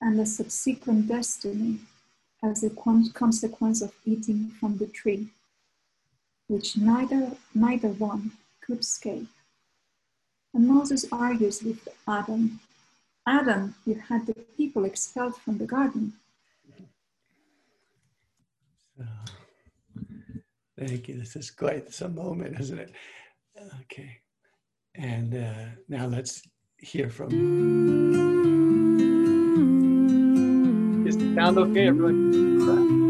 [0.00, 1.78] and a subsequent destiny
[2.42, 5.28] as a consequence of eating from the tree
[6.46, 9.28] which neither, neither one could escape.
[10.52, 12.60] And Moses argues with Adam
[13.26, 16.12] Adam, you had the people expelled from the garden.
[20.78, 21.18] Thank you.
[21.18, 22.92] This is quite some moment, isn't it?
[23.82, 24.18] Okay.
[24.96, 26.42] And uh, now let's
[26.78, 27.30] hear from.
[31.06, 33.03] Is the sound okay, everyone?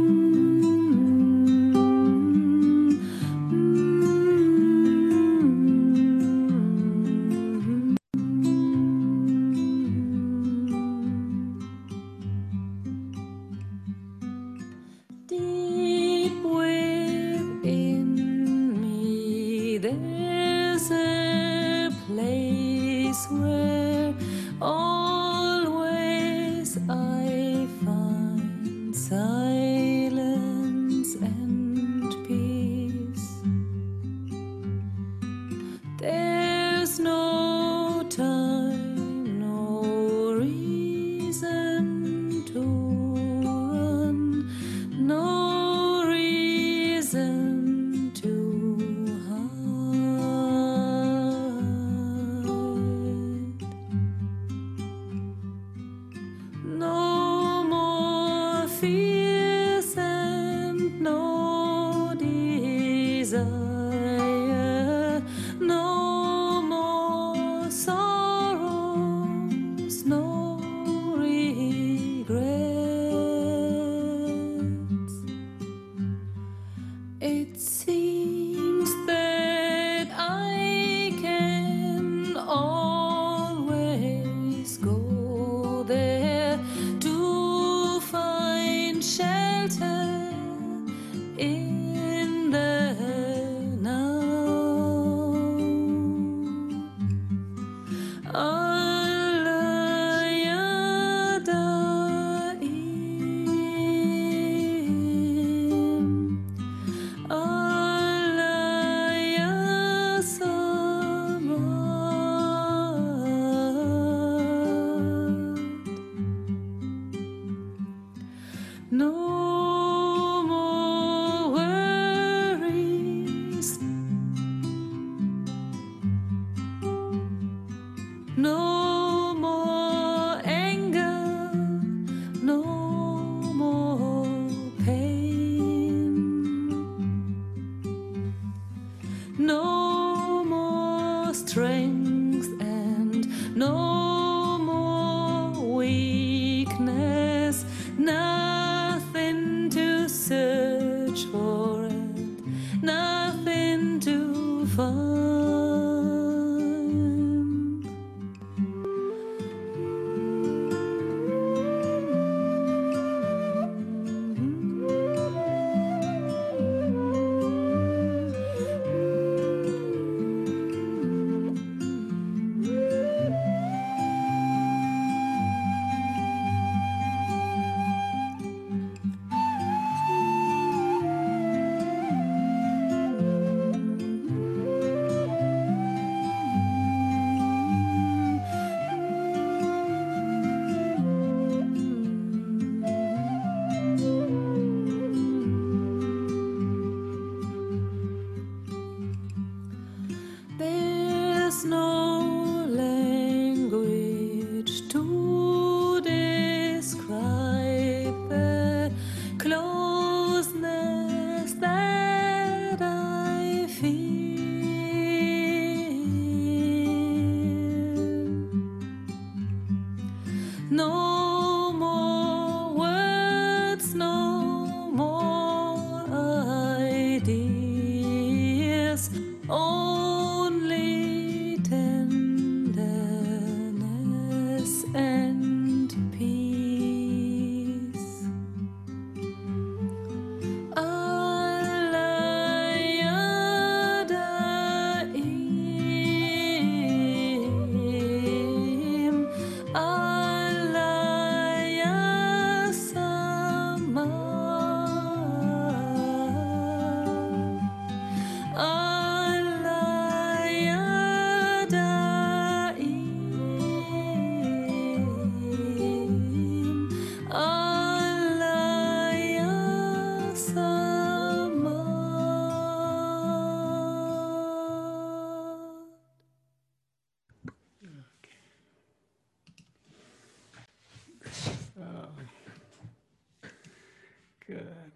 [284.47, 284.93] Good.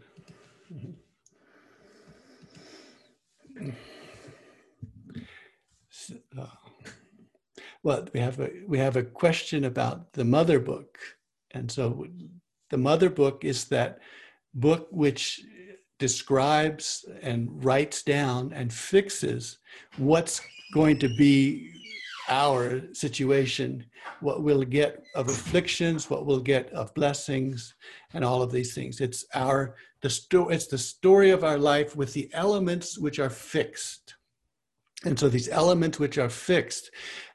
[5.90, 6.46] S- uh,
[7.82, 10.98] Well, we have a we have a question about the mother book,
[11.52, 12.06] and so
[12.70, 14.00] the mother book is that
[14.54, 15.40] book which
[15.98, 19.58] describes and writes down and fixes
[19.96, 20.40] what's
[20.72, 21.72] going to be
[22.28, 23.84] our situation,
[24.20, 27.74] what we'll get of afflictions, what we'll get of blessings,
[28.14, 29.00] and all of these things.
[29.00, 30.54] It's our the story.
[30.54, 34.14] It's the story of our life with the elements which are fixed.
[35.04, 36.90] And so these elements which are fixed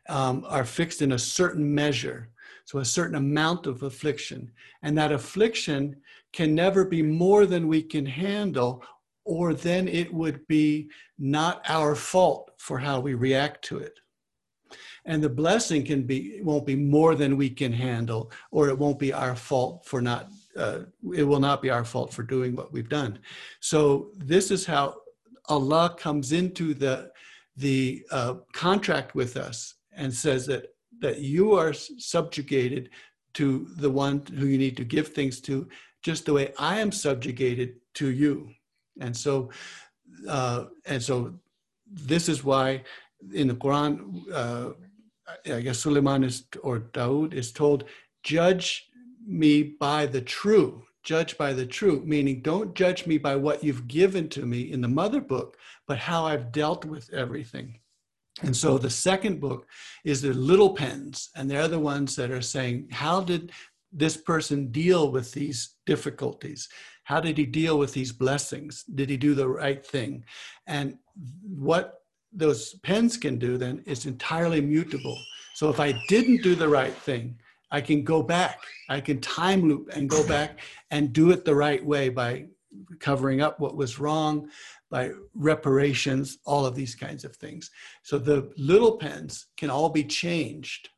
[0.10, 2.30] um, are fixed in a certain measure,
[2.66, 4.52] so a certain amount of affliction.
[4.82, 5.96] And that affliction
[6.34, 8.84] can never be more than we can handle,
[9.24, 13.98] or then it would be not our fault for how we react to it.
[15.06, 19.00] And the blessing can be won't be more than we can handle, or it won't
[19.00, 20.30] be our fault for not.
[20.56, 20.80] Uh,
[21.16, 23.20] it will not be our fault for doing what we've done.
[23.60, 24.96] So this is how
[25.50, 27.12] Allah comes into the
[27.58, 32.90] the uh, contract with us and says that that you are subjugated
[33.34, 35.68] to the one who you need to give things to,
[36.02, 38.50] just the way I am subjugated to you.
[39.00, 39.50] And so,
[40.28, 41.34] uh, and so,
[41.92, 42.84] this is why
[43.32, 44.72] in the Quran, uh,
[45.46, 47.86] I guess Suleiman is or Dawood is told,
[48.24, 48.90] judge
[49.26, 50.84] me by the true.
[51.04, 54.80] Judge by the true, meaning don't judge me by what you've given to me in
[54.80, 57.80] the mother book, but how I've dealt with everything.
[58.42, 59.68] And so the second book
[60.06, 63.52] is the little pens, and they're the ones that are saying, how did
[63.92, 66.70] this person deal with these difficulties?
[67.04, 68.84] How did he deal with these blessings?
[68.96, 70.24] Did he do the right thing?
[70.68, 70.98] And
[71.44, 72.03] what
[72.36, 75.18] those pens can do then is entirely mutable.
[75.54, 77.38] So if I didn't do the right thing,
[77.72, 78.60] I can go back.
[78.90, 80.60] I can time loop and go back
[80.92, 82.46] and do it the right way by
[83.00, 84.50] covering up what was wrong,
[84.90, 87.72] by reparations, all of these kinds of things.
[88.04, 90.90] So the little pens can all be changed.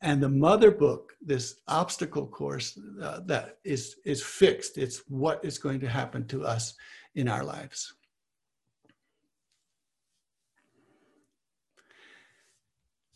[0.00, 5.58] And the mother book, this obstacle course uh, that is, is fixed, it's what is
[5.58, 6.74] going to happen to us
[7.14, 7.94] in our lives.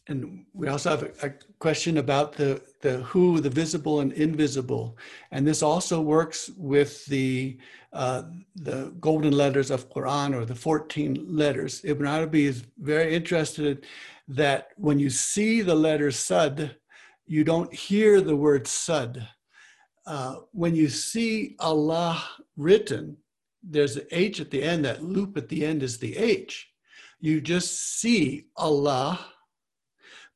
[0.08, 4.96] And we also have a, a question about the, the who, the visible and invisible.
[5.32, 7.58] And this also works with the,
[7.92, 8.22] uh,
[8.54, 11.80] the golden letters of Quran or the 14 letters.
[11.84, 13.84] Ibn Arabi is very interested
[14.28, 16.76] that when you see the letter Sad,
[17.26, 19.26] you don't hear the word Sad.
[20.06, 22.22] Uh, when you see Allah
[22.56, 23.16] written,
[23.62, 26.68] there's an H at the end, that loop at the end is the H.
[27.18, 29.18] You just see Allah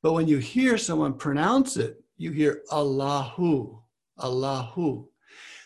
[0.02, 3.80] but when you hear someone pronounce it, you hear Allahu,
[4.18, 5.08] Allahu.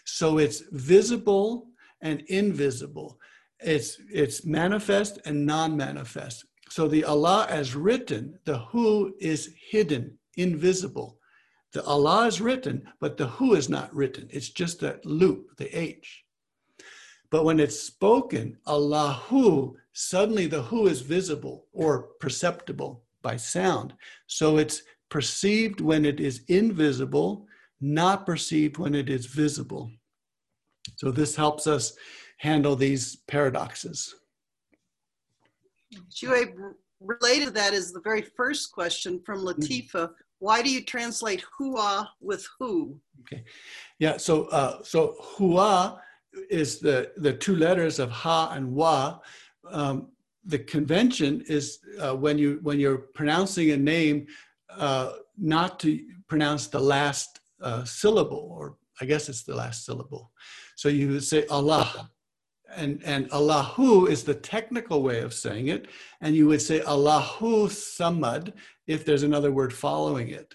[0.05, 1.69] So it's visible
[2.01, 3.19] and invisible.
[3.61, 6.45] It's, it's manifest and non manifest.
[6.69, 11.19] So the Allah as written, the who is hidden, invisible.
[11.73, 14.29] The Allah is written, but the who is not written.
[14.31, 16.25] It's just that loop, the H.
[17.31, 23.95] But when it's spoken, Allahu, suddenly the who is visible or perceptible by sound.
[24.29, 27.49] So it's perceived when it is invisible,
[27.81, 29.91] not perceived when it is visible.
[30.97, 31.97] So this helps us
[32.39, 34.15] handle these paradoxes.
[36.13, 36.53] Shuaib,
[37.01, 40.11] related to that is the very first question from Latifa.
[40.39, 43.01] Why do you translate hua with who?
[43.21, 43.45] Okay.
[43.99, 46.01] Yeah, so uh, so hua
[46.51, 49.21] is the, the two letters of ha and wa.
[49.71, 50.09] Um,
[50.47, 54.27] the convention is uh, when you when you're pronouncing a name,
[54.71, 60.33] uh, not to pronounce the last uh, syllable, or I guess it's the last syllable.
[60.77, 62.11] So you would say Allah,
[62.77, 65.89] and and Allahu is the technical way of saying it,
[66.21, 68.53] and you would say Allahu Samad
[68.87, 70.55] if there's another word following it.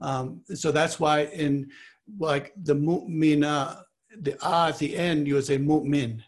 [0.00, 1.70] Um, so that's why in
[2.18, 3.82] like the mu'mina,
[4.20, 6.22] the ah at the end, you would say mu'min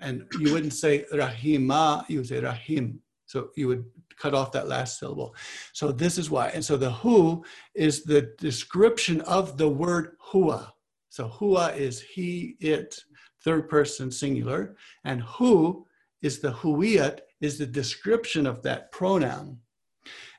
[0.00, 3.00] and you wouldn't say rahima, you would say rahim.
[3.26, 3.84] So you would
[4.18, 5.34] cut off that last syllable.
[5.72, 6.48] So this is why.
[6.48, 10.72] And so the who is the description of the word hua.
[11.08, 12.98] So hua is he, it,
[13.42, 15.86] third person singular, and who
[16.22, 19.58] is the huiyat is the description of that pronoun.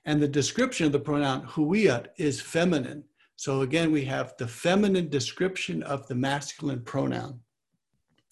[0.05, 3.03] And the description of the pronoun huiyat is feminine.
[3.35, 7.41] So again, we have the feminine description of the masculine pronoun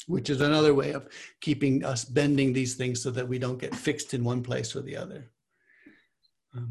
[0.07, 1.07] which is another way of
[1.41, 4.81] keeping us bending these things so that we don't get fixed in one place or
[4.81, 5.29] the other.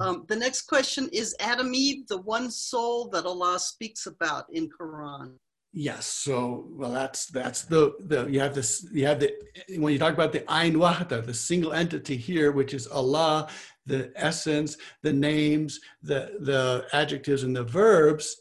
[0.01, 4.69] Um, the next question is Adam Eve, the one soul that Allah speaks about in
[4.69, 5.33] Quran.
[5.73, 6.07] Yes.
[6.07, 9.33] So, well, that's that's the the you have this you have the
[9.79, 13.49] when you talk about the Ain Wahda, the single entity here, which is Allah,
[13.87, 18.37] the essence, the names, the the adjectives and the verbs.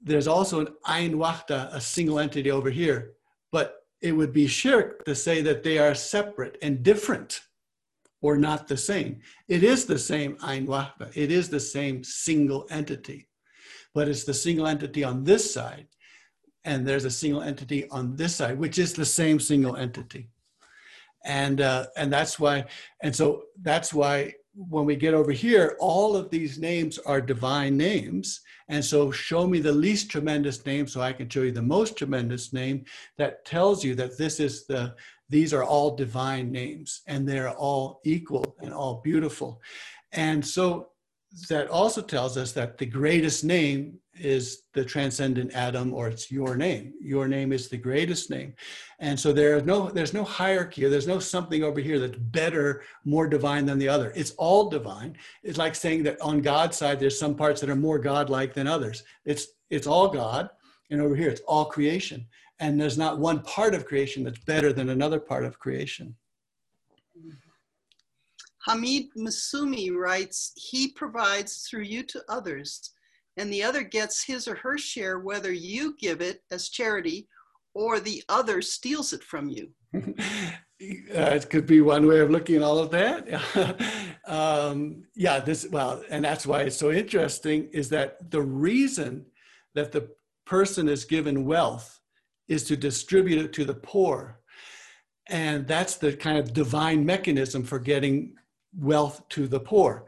[0.00, 3.14] There's also an Ain Wahda, a single entity over here,
[3.50, 7.42] but it would be shirk to say that they are separate and different
[8.22, 9.20] or not the same.
[9.48, 11.10] It is the same Ain Wahda.
[11.14, 13.28] It is the same single entity,
[13.94, 15.86] but it's the single entity on this side,
[16.64, 20.28] and there's a single entity on this side, which is the same single entity.
[21.24, 22.64] And uh, and that's why,
[23.02, 24.34] and so that's why
[24.68, 28.40] when we get over here, all of these names are divine names.
[28.68, 31.96] And so show me the least tremendous name so I can show you the most
[31.96, 32.84] tremendous name
[33.16, 34.94] that tells you that this is the,
[35.28, 39.60] these are all divine names and they're all equal and all beautiful.
[40.12, 40.90] And so
[41.48, 46.56] that also tells us that the greatest name is the transcendent Adam or it's your
[46.56, 46.92] name.
[47.00, 48.54] Your name is the greatest name.
[48.98, 53.28] And so there's no there's no hierarchy there's no something over here that's better more
[53.28, 54.12] divine than the other.
[54.14, 55.16] It's all divine.
[55.42, 58.66] It's like saying that on god's side there's some parts that are more godlike than
[58.66, 59.04] others.
[59.24, 60.50] It's it's all god
[60.90, 62.26] and over here it's all creation.
[62.58, 66.14] And there's not one part of creation that's better than another part of creation
[68.70, 72.92] Hamid Masumi writes, He provides through you to others,
[73.36, 77.26] and the other gets his or her share whether you give it as charity
[77.74, 79.70] or the other steals it from you.
[81.14, 83.28] Uh, it could be one way of looking at all of that.
[84.26, 89.26] um, yeah, this, well, and that's why it's so interesting is that the reason
[89.74, 90.08] that the
[90.46, 92.00] person is given wealth
[92.48, 94.40] is to distribute it to the poor.
[95.28, 98.36] And that's the kind of divine mechanism for getting
[98.78, 100.06] wealth to the poor.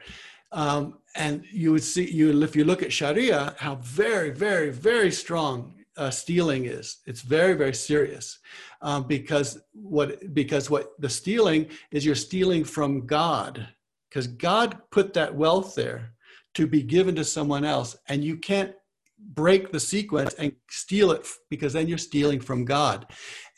[0.52, 5.10] Um, and you would see, you if you look at Sharia, how very, very, very
[5.10, 6.98] strong uh, stealing is.
[7.06, 8.38] It's very, very serious
[8.80, 13.68] um, because what because what the stealing is you're stealing from God
[14.08, 16.12] because God put that wealth there
[16.54, 18.74] to be given to someone else, and you can't
[19.18, 23.06] break the sequence and steal it because then you're stealing from God,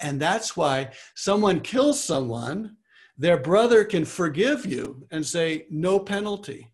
[0.01, 2.77] and that's why someone kills someone,
[3.17, 6.71] their brother can forgive you and say no penalty.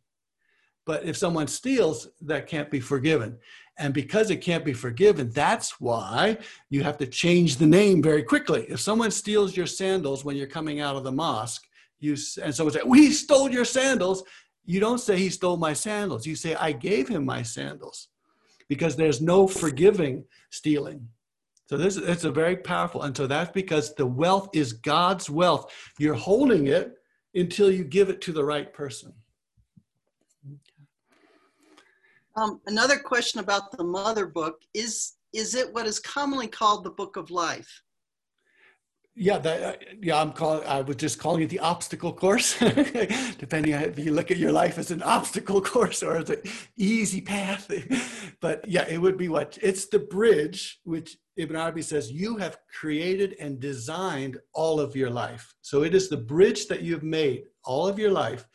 [0.87, 3.39] But if someone steals, that can't be forgiven.
[3.79, 6.39] And because it can't be forgiven, that's why
[6.69, 8.67] you have to change the name very quickly.
[8.69, 11.67] If someone steals your sandals when you're coming out of the mosque,
[11.99, 14.23] you and someone say, "We stole your sandals,"
[14.65, 16.27] you don't say he stole my sandals.
[16.27, 18.09] You say I gave him my sandals,
[18.69, 21.09] because there's no forgiving stealing.
[21.71, 25.73] So this it's a very powerful, and so that's because the wealth is God's wealth.
[26.01, 26.95] You're holding it
[27.37, 29.13] until you give it to the right person.
[32.35, 36.91] Um, another question about the mother book is is it what is commonly called the
[36.91, 37.83] book of life?
[39.17, 40.67] Yeah, that, uh, yeah, I'm calling.
[40.67, 42.59] I was just calling it the obstacle course,
[43.39, 46.43] depending on if you look at your life as an obstacle course or as an
[46.77, 47.71] easy path.
[48.41, 52.59] but yeah, it would be what it's the bridge, which Ibn Arabi says you have
[52.79, 55.55] created and designed all of your life.
[55.61, 58.47] So it is the bridge that you've made all of your life,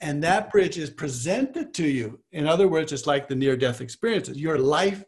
[0.00, 2.20] and that bridge is presented to you.
[2.30, 4.38] In other words, it's like the near-death experiences.
[4.38, 5.04] Your life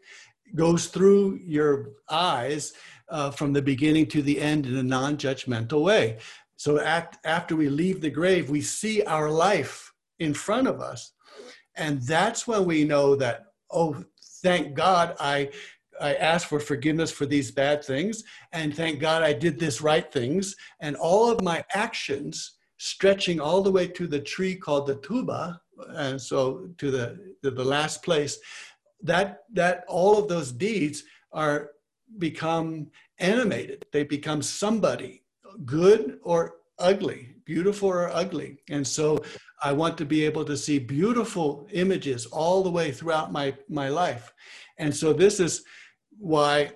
[0.55, 2.73] goes through your eyes
[3.09, 6.17] uh, from the beginning to the end in a non-judgmental way.
[6.57, 11.13] So at, after we leave the grave, we see our life in front of us.
[11.75, 14.03] And that's when we know that, oh,
[14.41, 15.51] thank God I,
[16.01, 18.23] I asked for forgiveness for these bad things.
[18.51, 20.55] And thank God I did this right things.
[20.79, 25.61] And all of my actions stretching all the way to the tree called the tuba.
[25.89, 28.39] And so to the, to the last place,
[29.03, 31.71] that, that all of those deeds are
[32.17, 32.87] become
[33.19, 33.85] animated.
[33.91, 35.23] They become somebody,
[35.65, 38.59] good or ugly, beautiful or ugly.
[38.69, 39.23] And so
[39.63, 43.89] I want to be able to see beautiful images all the way throughout my, my
[43.89, 44.33] life.
[44.77, 45.63] And so this is
[46.19, 46.71] why,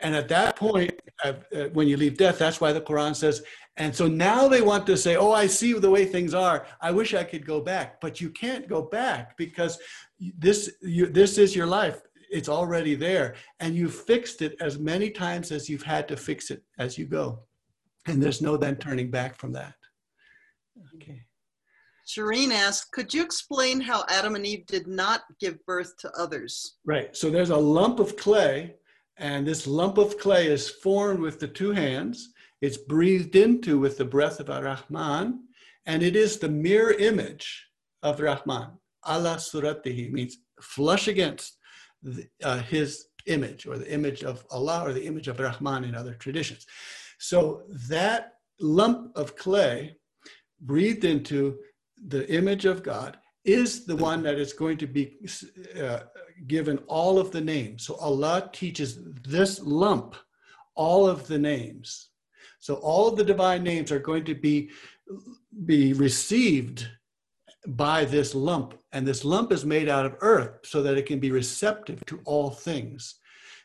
[0.00, 0.92] and at that point,
[1.24, 1.34] uh,
[1.72, 3.42] when you leave death, that's why the Quran says,
[3.76, 6.66] and so now they want to say, oh, I see the way things are.
[6.80, 8.00] I wish I could go back.
[8.00, 9.78] But you can't go back because
[10.38, 12.00] this, you, this is your life
[12.34, 16.50] it's already there and you fixed it as many times as you've had to fix
[16.50, 17.44] it as you go.
[18.06, 19.74] And there's no then turning back from that.
[20.96, 21.22] Okay.
[22.06, 26.76] Shireen asked, could you explain how Adam and Eve did not give birth to others?
[26.84, 28.74] right so there's a lump of clay
[29.16, 32.30] and this lump of clay is formed with the two hands.
[32.60, 35.44] It's breathed into with the breath of ar-rahman
[35.86, 37.46] and it is the mirror image
[38.02, 38.68] of rahman
[39.04, 41.58] allah suratihi means flush against
[42.04, 45.94] the, uh, his image or the image of Allah or the image of Rahman in
[45.94, 46.66] other traditions.
[47.18, 49.96] So that lump of clay
[50.60, 51.58] breathed into
[52.06, 55.16] the image of God is the one that is going to be
[55.80, 56.00] uh,
[56.46, 57.86] given all of the names.
[57.86, 60.16] So Allah teaches this lump
[60.74, 62.08] all of the names.
[62.58, 64.70] So all of the divine names are going to be
[65.66, 66.88] be received
[67.66, 68.74] by this lump.
[68.92, 72.20] And this lump is made out of earth so that it can be receptive to
[72.24, 73.16] all things.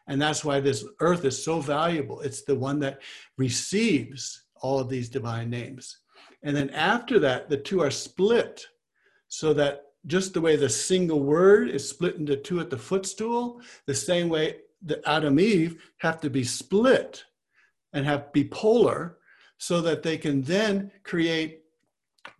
[0.07, 2.21] And that's why this earth is so valuable.
[2.21, 3.01] It's the one that
[3.37, 5.99] receives all of these divine names.
[6.43, 8.65] And then after that, the two are split
[9.27, 13.61] so that just the way the single word is split into two at the footstool,
[13.85, 17.23] the same way the Adam Eve have to be split
[17.93, 19.17] and have be polar
[19.57, 21.63] so that they can then create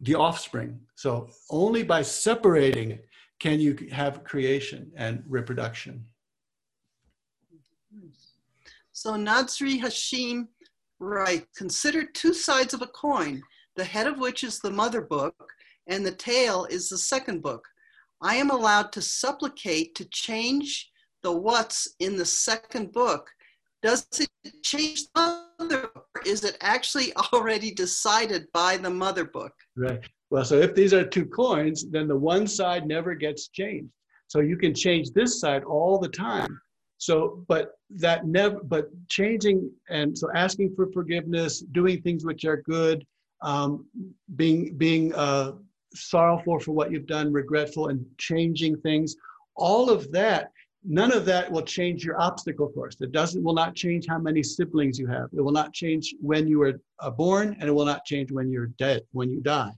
[0.02, 0.80] the offspring.
[0.96, 3.00] So only by separating
[3.40, 6.06] can you have creation and reproduction.
[8.92, 10.48] So Nadsri Hashim
[11.00, 13.42] writes, consider two sides of a coin,
[13.76, 15.54] the head of which is the mother book
[15.88, 17.66] and the tail is the second book.
[18.22, 20.92] I am allowed to supplicate to change
[21.24, 23.30] the what's in the second book.
[23.82, 24.30] Does it
[24.64, 25.90] change the mother?
[26.26, 29.54] Is it actually already decided by the mother book?
[29.76, 30.04] Right.
[30.30, 33.92] Well, so if these are two coins, then the one side never gets changed.
[34.28, 36.62] So you can change this side all the time.
[36.98, 42.58] So, but that never, but changing and so asking for forgiveness, doing things which are
[42.58, 43.06] good,
[43.42, 43.86] um,
[44.36, 45.54] being being uh,
[45.96, 49.16] sorrowful for what you've done, regretful, and changing things.
[49.56, 50.52] All of that,
[50.84, 52.96] none of that will change your obstacle course.
[53.02, 55.30] It doesn't will not change how many siblings you have.
[55.36, 58.50] It will not change when you were uh, born, and it will not change when
[58.50, 59.72] you're dead, when you die.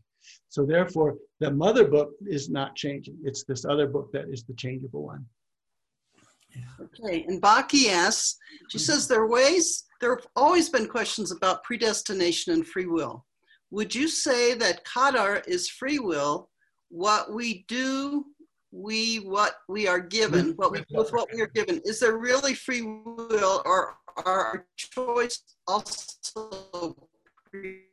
[0.50, 3.18] So therefore, the mother book is not changing.
[3.24, 5.26] It's this other book that is the changeable one.
[6.80, 8.38] Okay, and Baki asks,
[8.70, 13.26] she says there are ways, there have always been questions about predestination and free will.
[13.72, 16.50] Would you say that Qadar is free will?
[16.90, 18.26] What we do,
[18.72, 21.82] we what we are given, what we with what we are given.
[21.86, 26.96] Is there really free will, or are our choice also
[27.50, 27.84] free?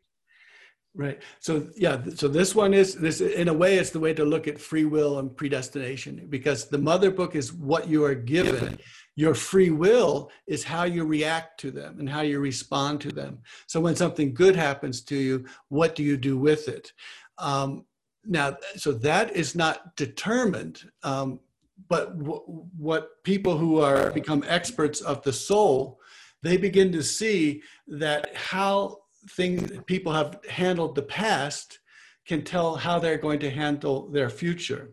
[0.94, 1.22] Right.
[1.38, 2.02] So yeah.
[2.14, 4.84] So this one is this in a way it's the way to look at free
[4.84, 8.78] will and predestination because the mother book is what you are given.
[9.14, 13.40] Your free will is how you react to them and how you respond to them.
[13.66, 16.92] So when something good happens to you, what do you do with it?
[17.36, 17.84] Um,
[18.28, 20.90] now, so that is not determined.
[21.02, 21.40] Um,
[21.88, 25.98] but what people who are become experts of the soul,
[26.42, 28.98] they begin to see that how
[29.30, 31.78] things people have handled the past
[32.26, 34.92] can tell how they're going to handle their future.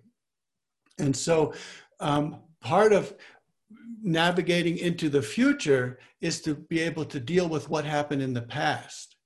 [0.98, 1.54] And so,
[2.00, 3.14] um, part of
[4.02, 8.42] navigating into the future is to be able to deal with what happened in the
[8.42, 9.18] past.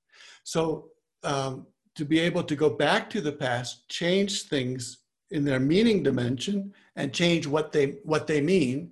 [0.44, 0.90] So,
[1.24, 1.68] um,
[2.00, 5.00] to be able to go back to the past, change things
[5.32, 8.90] in their meaning dimension, and change what they what they mean,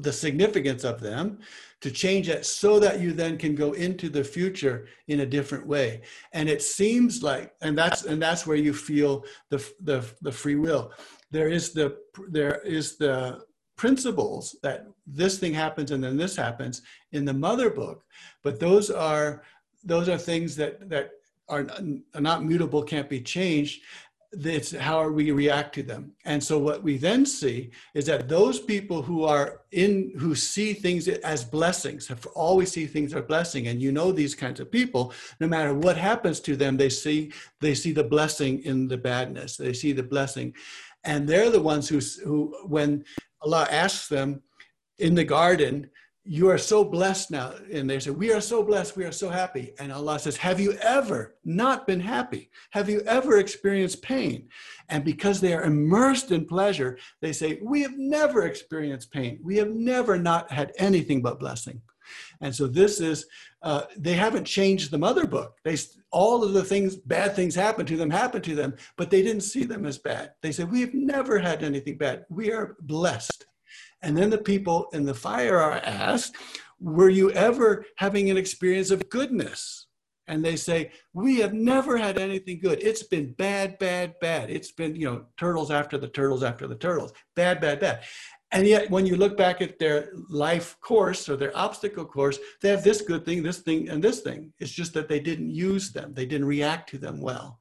[0.00, 1.38] the significance of them,
[1.80, 5.66] to change it so that you then can go into the future in a different
[5.66, 6.02] way.
[6.34, 10.56] And it seems like, and that's and that's where you feel the the, the free
[10.56, 10.92] will.
[11.30, 11.96] There is the
[12.28, 13.40] there is the
[13.76, 16.82] principles that this thing happens and then this happens
[17.12, 18.04] in the mother book,
[18.44, 19.42] but those are
[19.82, 21.12] those are things that that
[21.52, 21.66] are
[22.20, 23.82] not mutable, can't be changed.
[24.32, 26.12] It's how we react to them.
[26.24, 30.72] And so what we then see is that those people who are in, who see
[30.72, 33.68] things as blessings, have always see things as blessing.
[33.68, 37.30] And you know these kinds of people, no matter what happens to them, they see,
[37.60, 39.58] they see the blessing in the badness.
[39.58, 40.54] They see the blessing.
[41.04, 43.04] And they're the ones who, who when
[43.42, 44.40] Allah asks them
[44.98, 45.90] in the garden,
[46.24, 47.52] you are so blessed now.
[47.72, 48.96] And they say, We are so blessed.
[48.96, 49.74] We are so happy.
[49.78, 52.50] And Allah says, Have you ever not been happy?
[52.70, 54.48] Have you ever experienced pain?
[54.88, 59.40] And because they are immersed in pleasure, they say, We have never experienced pain.
[59.42, 61.82] We have never not had anything but blessing.
[62.40, 63.26] And so this is,
[63.62, 65.56] uh, they haven't changed the mother book.
[65.64, 65.76] They,
[66.10, 69.42] all of the things, bad things happen to them, happen to them, but they didn't
[69.42, 70.32] see them as bad.
[70.40, 72.26] They said, We've never had anything bad.
[72.28, 73.46] We are blessed.
[74.02, 76.36] And then the people in the fire are asked,
[76.80, 79.86] Were you ever having an experience of goodness?
[80.26, 82.82] And they say, We have never had anything good.
[82.82, 84.50] It's been bad, bad, bad.
[84.50, 87.12] It's been, you know, turtles after the turtles after the turtles.
[87.36, 88.02] Bad, bad, bad.
[88.52, 92.68] And yet, when you look back at their life course or their obstacle course, they
[92.68, 94.52] have this good thing, this thing, and this thing.
[94.58, 97.58] It's just that they didn't use them, they didn't react to them well.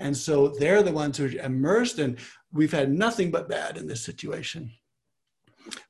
[0.00, 2.18] And so they're the ones who are immersed, and
[2.52, 4.70] we've had nothing but bad in this situation.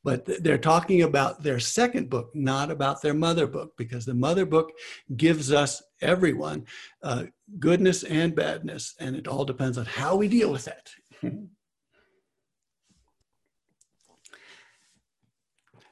[0.03, 4.47] But they're talking about their second book, not about their mother book, because the mother
[4.47, 4.71] book
[5.17, 6.67] gives us everyone
[7.03, 7.25] uh,
[7.59, 10.91] goodness and badness, and it all depends on how we deal with that.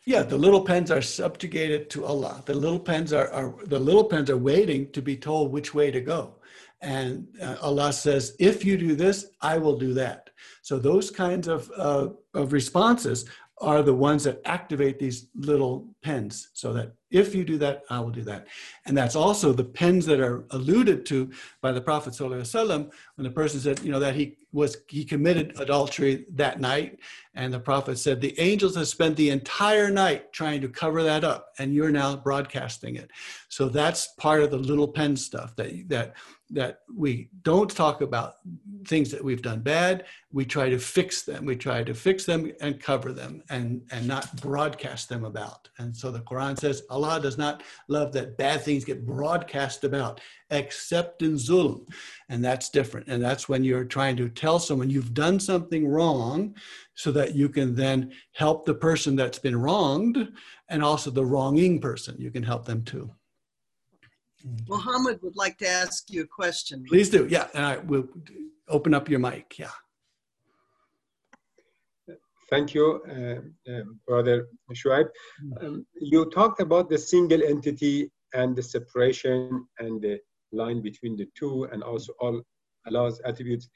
[0.06, 2.42] yeah, the little pens are subjugated to Allah.
[2.46, 5.90] The little pens are, are the little pens are waiting to be told which way
[5.90, 6.36] to go.
[6.80, 10.30] And uh, Allah says, if you do this, I will do that.
[10.62, 13.24] So those kinds of, uh, of responses
[13.62, 18.00] are the ones that activate these little pens so that if you do that, I
[18.00, 18.46] will do that.
[18.86, 23.30] And that's also the pens that are alluded to by the Prophet ﷺ when the
[23.30, 26.98] person said, you know, that he was he committed adultery that night.
[27.34, 31.24] And the Prophet said, the angels have spent the entire night trying to cover that
[31.24, 33.10] up, and you're now broadcasting it.
[33.48, 36.14] So that's part of the little pen stuff that that
[36.52, 38.34] that we don't talk about
[38.86, 40.04] things that we've done bad.
[40.32, 41.46] We try to fix them.
[41.46, 45.68] We try to fix them and cover them and, and not broadcast them about.
[45.78, 50.20] And so the Quran says Allah does not love that bad things get broadcast about,
[50.50, 51.86] except in zulm.
[52.28, 53.08] And that's different.
[53.08, 56.54] And that's when you're trying to tell someone you've done something wrong
[56.94, 60.28] so that you can then help the person that's been wronged
[60.68, 62.16] and also the wronging person.
[62.18, 63.10] You can help them too.
[64.46, 64.72] Mm-hmm.
[64.72, 66.84] Muhammad would like to ask you a question.
[66.88, 67.26] Please do.
[67.30, 67.48] Yeah.
[67.54, 68.08] And I will
[68.68, 69.58] open up your mic.
[69.58, 69.70] Yeah.
[72.52, 75.08] Thank you, uh, uh, Brother Shuaib.
[75.62, 80.20] Um, you talked about the single entity and the separation and the
[80.52, 82.42] line between the two, and also all
[82.86, 83.68] Allah's attributes.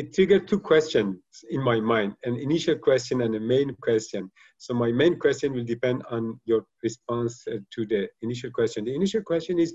[0.00, 1.16] it triggered two questions
[1.54, 4.22] in my mind an initial question and a main question.
[4.64, 8.80] So, my main question will depend on your response uh, to the initial question.
[8.84, 9.70] The initial question is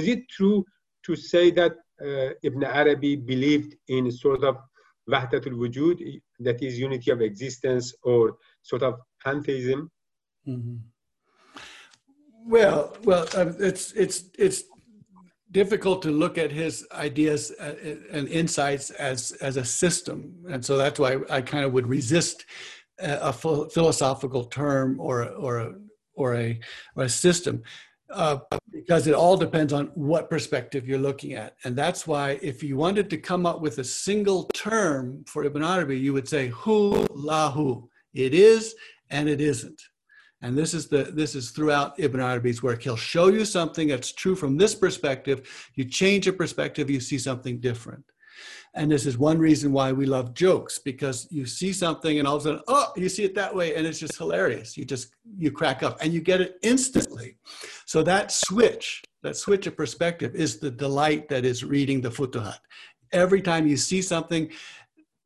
[0.00, 0.64] Is it true
[1.06, 1.74] to say that
[2.06, 4.56] uh, Ibn Arabi believed in sort of
[5.08, 8.94] Wahdatul Wujud, that is unity of existence or sort of
[9.24, 9.90] pantheism?
[10.46, 10.80] Mhm.
[12.46, 14.62] Well, well, um, it's it's it's
[15.50, 17.74] difficult to look at his ideas uh,
[18.10, 22.46] and insights as as a system, and so that's why I kind of would resist
[23.00, 25.74] a, a philosophical term or or a,
[26.14, 26.58] or a
[26.96, 27.62] or a system.
[28.10, 28.38] Uh,
[28.72, 31.56] because it all depends on what perspective you're looking at.
[31.64, 35.62] And that's why if you wanted to come up with a single term for Ibn
[35.62, 37.86] Arabi, you would say hu lahu.
[38.14, 38.74] It is
[39.10, 39.82] and it isn't.
[40.40, 42.82] And this is the this is throughout Ibn Arabi's work.
[42.82, 45.70] He'll show you something that's true from this perspective.
[45.74, 48.04] You change a perspective, you see something different.
[48.78, 52.36] And this is one reason why we love jokes because you see something and all
[52.36, 54.76] of a sudden, oh, you see it that way, and it's just hilarious.
[54.76, 57.36] You just you crack up and you get it instantly.
[57.86, 62.60] So that switch, that switch of perspective, is the delight that is reading the Futuhat.
[63.10, 64.48] Every time you see something,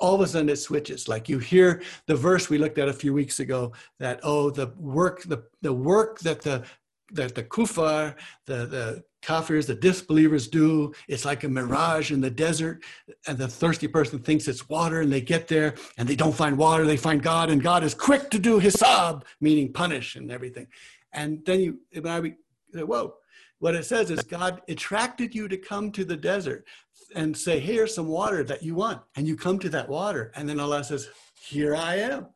[0.00, 1.06] all of a sudden it switches.
[1.06, 4.72] Like you hear the verse we looked at a few weeks ago that oh the
[4.78, 6.64] work the the work that the
[7.12, 8.14] that the kufar
[8.46, 10.92] the the kafirs the disbelievers do.
[11.08, 12.82] It's like a mirage in the desert
[13.26, 16.58] and the thirsty person thinks it's water and they get there and they don't find
[16.58, 20.66] water they find god and god is quick to do hisab meaning punish and everything.
[21.12, 22.34] And then Ibn Arabi
[22.72, 23.14] say, whoa.
[23.58, 26.66] What it says is god attracted you to come to the desert
[27.14, 30.48] and say here's some water that you want and you come to that water and
[30.48, 31.08] then allah says
[31.40, 32.26] here i am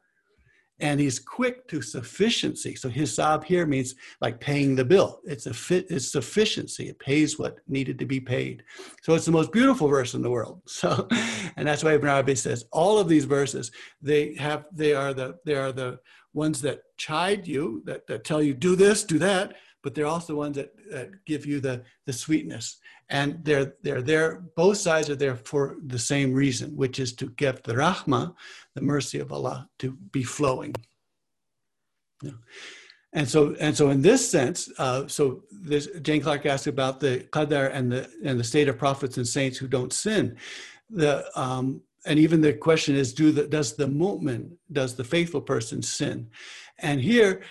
[0.80, 2.74] and he's quick to sufficiency.
[2.74, 5.20] So his hisab here means like paying the bill.
[5.24, 6.88] It's a fit, it's sufficiency.
[6.88, 8.62] It pays what needed to be paid.
[9.02, 10.62] So it's the most beautiful verse in the world.
[10.76, 11.08] So,
[11.56, 13.70] and that's why Ibn Arabi says all of these verses
[14.02, 15.98] they have they are the they are the
[16.34, 20.34] ones that chide you that, that tell you do this do that, but they're also
[20.36, 22.78] ones that, that give you the the sweetness.
[23.09, 24.42] And they're they're there.
[24.57, 28.34] Both sides are there for the same reason, which is to get the rahmah,
[28.74, 30.74] the mercy of Allah, to be flowing.
[32.22, 32.33] Yeah.
[33.12, 37.26] And so, and so, in this sense, uh, so this, Jane Clark asked about the
[37.30, 40.37] qadar and the and the state of prophets and saints who don't sin.
[40.91, 45.41] The um, and even the question is, do the does the mu'min, does the faithful
[45.41, 46.28] person sin?
[46.78, 47.42] And here,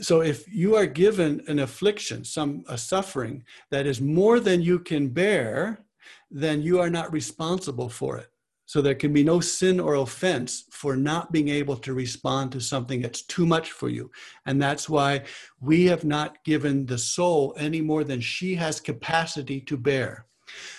[0.00, 4.78] so if you are given an affliction, some a suffering that is more than you
[4.78, 5.84] can bear,
[6.30, 8.28] then you are not responsible for it.
[8.66, 12.60] So there can be no sin or offense for not being able to respond to
[12.60, 14.10] something that's too much for you.
[14.46, 15.24] And that's why
[15.60, 20.26] we have not given the soul any more than she has capacity to bear.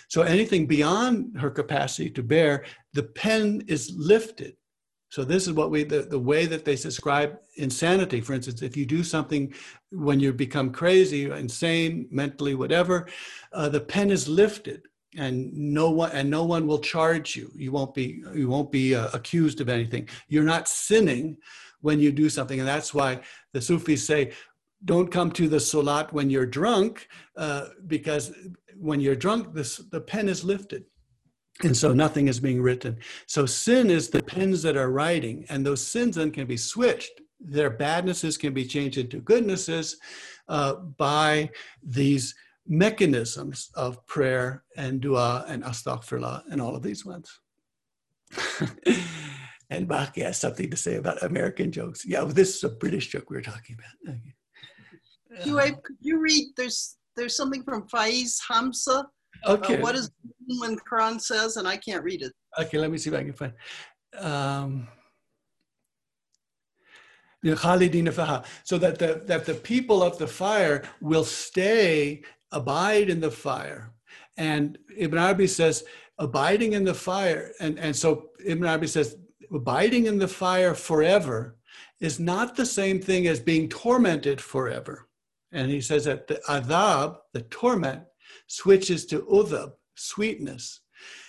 [0.08, 4.56] So anything beyond her capacity to bear, the pen is lifted.
[5.16, 8.20] So this is what we the, the way that they describe insanity.
[8.20, 9.54] For instance, if you do something
[9.92, 13.08] when you become crazy, insane, mentally, whatever,
[13.54, 14.82] uh, the pen is lifted
[15.16, 17.50] and no one and no one will charge you.
[17.56, 20.10] You won't be you won't be uh, accused of anything.
[20.28, 21.38] You're not sinning
[21.80, 22.60] when you do something.
[22.60, 23.22] And that's why
[23.54, 24.34] the sufis say
[24.84, 28.34] don't come to the salat when you're drunk uh, because
[28.78, 30.84] when you're drunk this, the pen is lifted
[31.64, 35.65] and so nothing is being written so sin is the pens that are writing and
[35.65, 39.98] those sins then can be switched their badnesses can be changed into goodnesses
[40.48, 41.49] uh, by
[41.84, 42.36] these
[42.68, 47.40] mechanisms of prayer and dua and astaghfirullah and all of these ones.
[49.69, 52.06] and Baki has something to say about American jokes.
[52.06, 54.18] Yeah, well, this is a British joke we were talking about.
[55.45, 56.45] Shuaib, could you read?
[56.57, 59.07] There's there's something from Faiz Hamza.
[59.45, 59.78] Okay.
[59.78, 60.12] Uh, what is
[60.60, 62.34] when Quran says, and I can't read it.
[62.60, 63.53] Okay, let me see if I can find.
[64.18, 64.88] Um,
[67.44, 67.53] so
[68.80, 73.91] that the that the people of the fire will stay, abide in the fire.
[74.38, 75.84] And Ibn Arabi says,
[76.18, 79.18] abiding in the fire, and, and so Ibn Arabi says,
[79.53, 81.57] abiding in the fire forever
[82.02, 85.07] is not the same thing as being tormented forever.
[85.52, 88.03] And he says that the adab, the torment,
[88.48, 90.82] switches to udab, sweetness.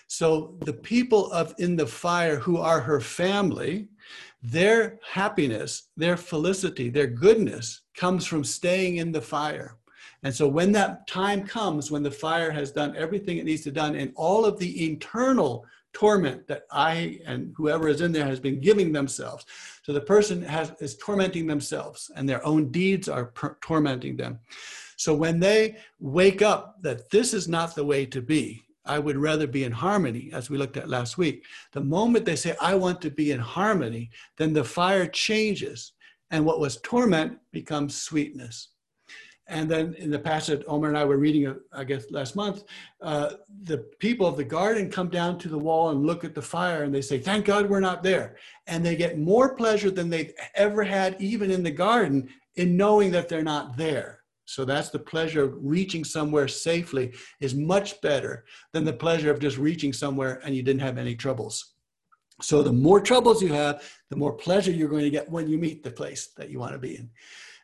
[0.09, 3.88] So the people of in the fire who are her family,
[4.43, 9.78] their happiness, their felicity, their goodness comes from staying in the fire.
[10.22, 13.70] And so when that time comes, when the fire has done everything it needs to
[13.70, 18.38] done, and all of the internal torment that I and whoever is in there has
[18.38, 19.47] been giving themselves.
[19.82, 24.38] So the person has is tormenting themselves, and their own deeds are per- tormenting them.
[24.97, 29.16] So when they wake up that this is not the way to be, I would
[29.16, 31.44] rather be in harmony, as we looked at last week.
[31.73, 35.93] The moment they say, I want to be in harmony, then the fire changes.
[36.31, 38.68] And what was torment becomes sweetness.
[39.48, 42.64] And then in the passage Omer and I were reading, uh, I guess last month,
[43.01, 46.43] uh, the people of the garden come down to the wall and look at the
[46.43, 48.36] fire and they say, Thank God we're not there.
[48.66, 53.12] And they get more pleasure than they've ever had, even in the garden, in knowing
[53.12, 54.23] that they're not there.
[54.47, 59.40] So that's the pleasure of reaching somewhere safely is much better than the pleasure of
[59.40, 61.74] just reaching somewhere and you didn't have any troubles.
[62.43, 65.59] So the more troubles you have, the more pleasure you're going to get when you
[65.59, 67.10] meet the place that you want to be in.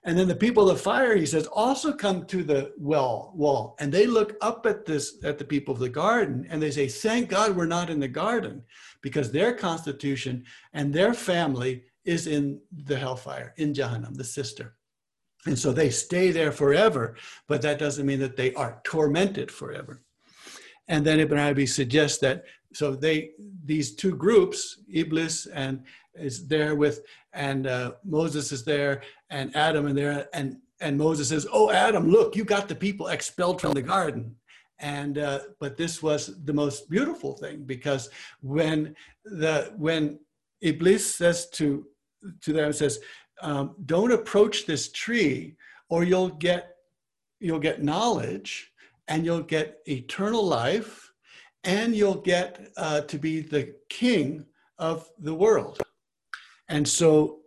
[0.05, 3.77] And then the people of the fire, he says, also come to the well wall,
[3.79, 6.89] and they look up at this at the people of the garden, and they say,
[6.89, 8.65] "Thank God we're not in the garden,
[9.01, 14.75] because their constitution and their family is in the hellfire, in Jahannam, the sister."
[15.47, 17.17] And so they stay there forever,
[17.49, 20.03] but that doesn't mean that they are tormented forever.
[20.89, 22.45] And then Ibn Arabi suggests that
[22.75, 23.31] so they
[23.65, 27.03] these two groups, Iblis and is there with,
[27.33, 32.09] and uh, Moses is there, and Adam and there, and and Moses says, "Oh, Adam,
[32.09, 34.37] look, you got the people expelled from the garden."
[34.79, 38.11] And uh, but this was the most beautiful thing because
[38.41, 40.19] when the when
[40.61, 41.87] Iblis says to
[42.41, 43.01] to them says,
[43.43, 45.57] um, "Don't approach this tree,
[45.89, 46.77] or you'll get
[47.41, 48.73] you'll get knowledge,
[49.09, 51.13] and you'll get eternal life,
[51.65, 54.47] and you'll get uh, to be the king
[54.79, 55.83] of the world."
[56.69, 57.42] And so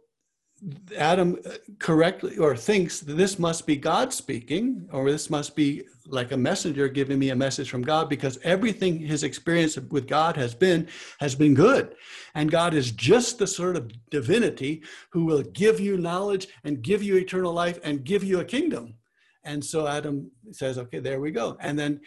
[0.97, 1.37] Adam
[1.79, 6.37] correctly or thinks that this must be God speaking, or this must be like a
[6.37, 10.87] messenger giving me a message from God, because everything his experience with God has been
[11.19, 11.95] has been good.
[12.35, 17.03] And God is just the sort of divinity who will give you knowledge and give
[17.03, 18.95] you eternal life and give you a kingdom.
[19.43, 21.57] And so Adam says, okay, there we go.
[21.59, 22.01] And then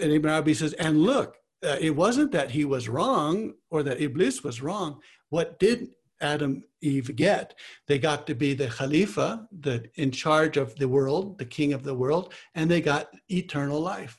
[0.00, 4.00] and Ibn Arabi says, and look, uh, it wasn't that he was wrong or that
[4.00, 5.00] Iblis was wrong.
[5.30, 5.88] What did
[6.20, 7.54] Adam Eve get.
[7.86, 11.82] They got to be the Khalifa, the in charge of the world, the king of
[11.82, 14.18] the world, and they got eternal life.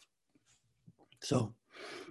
[1.22, 1.56] So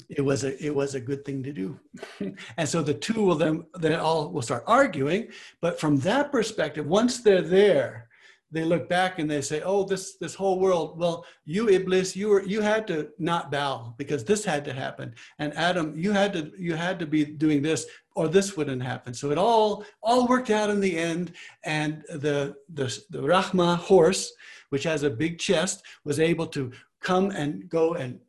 [0.09, 1.79] it was a it was a good thing to do.
[2.57, 5.29] and so the two will then they all will start arguing,
[5.61, 8.09] but from that perspective, once they're there,
[8.51, 10.99] they look back and they say, "Oh, this this whole world.
[10.99, 15.15] Well, you Iblis, you were you had to not bow because this had to happen,
[15.39, 19.15] and Adam, you had to you had to be doing this, or this wouldn't happen.
[19.15, 21.33] So it all all worked out in the end,
[21.65, 24.33] and the the the Rahma horse,
[24.71, 26.71] which has a big chest, was able to
[27.01, 28.21] come and go and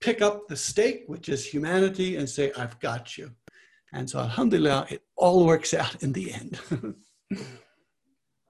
[0.00, 3.30] pick up the stake, which is humanity, and say, "I've got you."
[3.92, 6.60] And so, Alhamdulillah, it all works out in the end.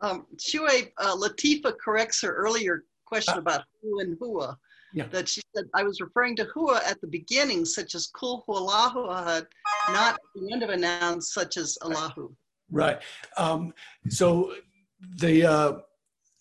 [0.01, 4.57] Um, Shue uh, Latifa corrects her earlier question about who and hua.
[4.93, 5.07] Yeah.
[5.09, 9.09] That she said I was referring to hua at the beginning, such as kul huwallahu
[9.09, 9.47] ahad,
[9.91, 12.35] not at the end of a noun such as Allahu.
[12.71, 13.01] Right.
[13.37, 13.73] Um,
[14.09, 14.55] so
[15.19, 15.73] the uh,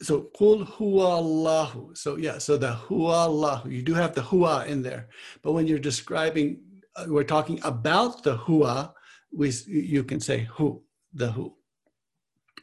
[0.02, 0.66] so kul
[1.02, 1.96] Allahu.
[1.96, 2.38] So yeah.
[2.38, 3.70] So the Allahu.
[3.70, 5.10] You do have the huwa in there,
[5.42, 6.60] but when you're describing,
[6.96, 8.94] uh, we're talking about the huwa.
[9.34, 10.84] We you can say who
[11.14, 11.56] the who.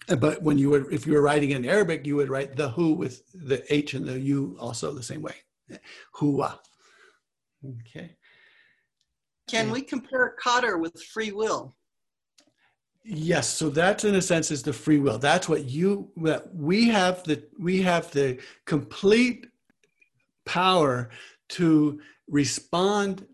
[0.08, 2.68] Uh, but when you were, if you were writing in Arabic, you would write the
[2.70, 5.34] who with the H and the U also the same way.
[6.16, 6.58] Huwa.
[7.80, 8.16] Okay.
[9.48, 11.76] Can we compare Qadr with free will?
[13.04, 15.18] Yes, so that in a sense is the free will.
[15.18, 19.46] That's what you that we have the we have the complete
[20.46, 21.10] power
[21.50, 23.26] to respond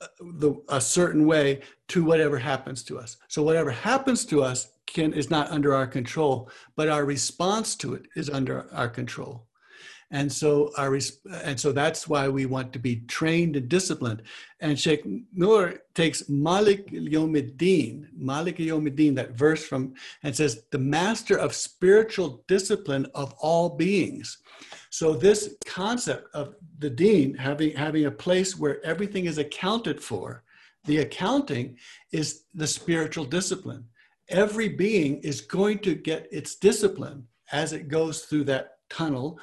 [0.00, 3.16] uh, the, a certain way to whatever happens to us.
[3.28, 7.94] So whatever happens to us can is not under our control, but our response to
[7.94, 9.46] it is under our control.
[10.10, 10.98] And so our
[11.42, 14.22] and so that's why we want to be trained and disciplined.
[14.60, 15.02] And Sheikh
[15.32, 22.44] Nur takes Malik Yomiddin, Malik Yomiddin, that verse from and says, the master of spiritual
[22.46, 24.38] discipline of all beings.
[24.90, 30.44] So this concept of the dean having having a place where everything is accounted for,
[30.84, 31.76] the accounting
[32.12, 33.84] is the spiritual discipline.
[34.28, 39.38] Every being is going to get its discipline as it goes through that tunnel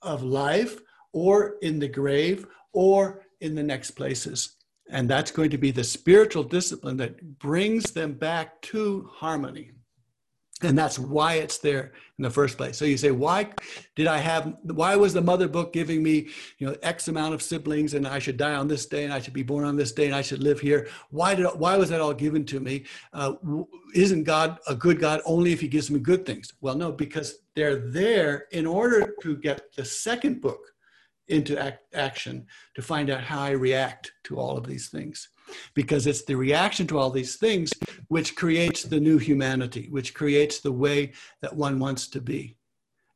[0.00, 0.80] of life
[1.12, 4.56] or in the grave or in the next places.
[4.90, 9.72] And that's going to be the spiritual discipline that brings them back to harmony.
[10.62, 12.76] And that's why it's there in the first place.
[12.76, 13.50] So you say, why
[13.96, 16.28] did I have, why was the mother book giving me,
[16.58, 19.20] you know, X amount of siblings and I should die on this day and I
[19.20, 20.88] should be born on this day and I should live here?
[21.10, 22.84] Why did, why was that all given to me?
[23.12, 23.34] Uh,
[23.94, 26.52] isn't God a good God only if he gives me good things?
[26.60, 30.72] Well, no, because they're there in order to get the second book
[31.28, 35.28] into act, action to find out how I react to all of these things.
[35.74, 37.72] Because it's the reaction to all these things
[38.12, 42.54] which creates the new humanity, which creates the way that one wants to be.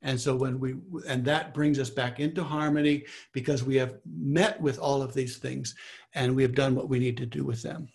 [0.00, 3.04] And so when we, and that brings us back into harmony
[3.34, 5.74] because we have met with all of these things
[6.14, 7.88] and we have done what we need to do with them.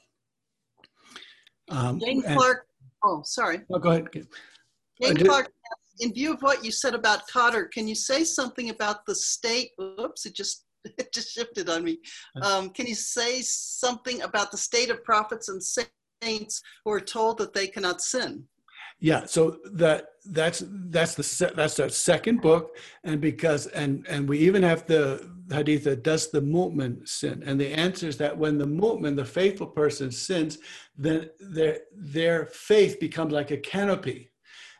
[1.70, 2.68] Um, Jane and- Clark,
[3.04, 3.62] oh, sorry.
[3.72, 4.08] Oh, go ahead.
[5.02, 5.52] Jane did- Clark,
[6.02, 9.72] in view of what you said about Qadar, can you say something about the state?
[9.82, 10.66] Oops, it just
[11.00, 11.98] it just shifted on me.
[12.44, 15.90] Um, can you say something about the state of prophets and saints
[16.22, 18.46] who are told that they cannot sin?
[19.00, 24.38] Yeah, so that that's that's the that's our second book, and because and and we
[24.40, 28.60] even have the hadith that does the mu'min sin, and the answer is that when
[28.60, 30.60] the mu'min, the faithful person, sins,
[30.96, 34.30] then their their faith becomes like a canopy,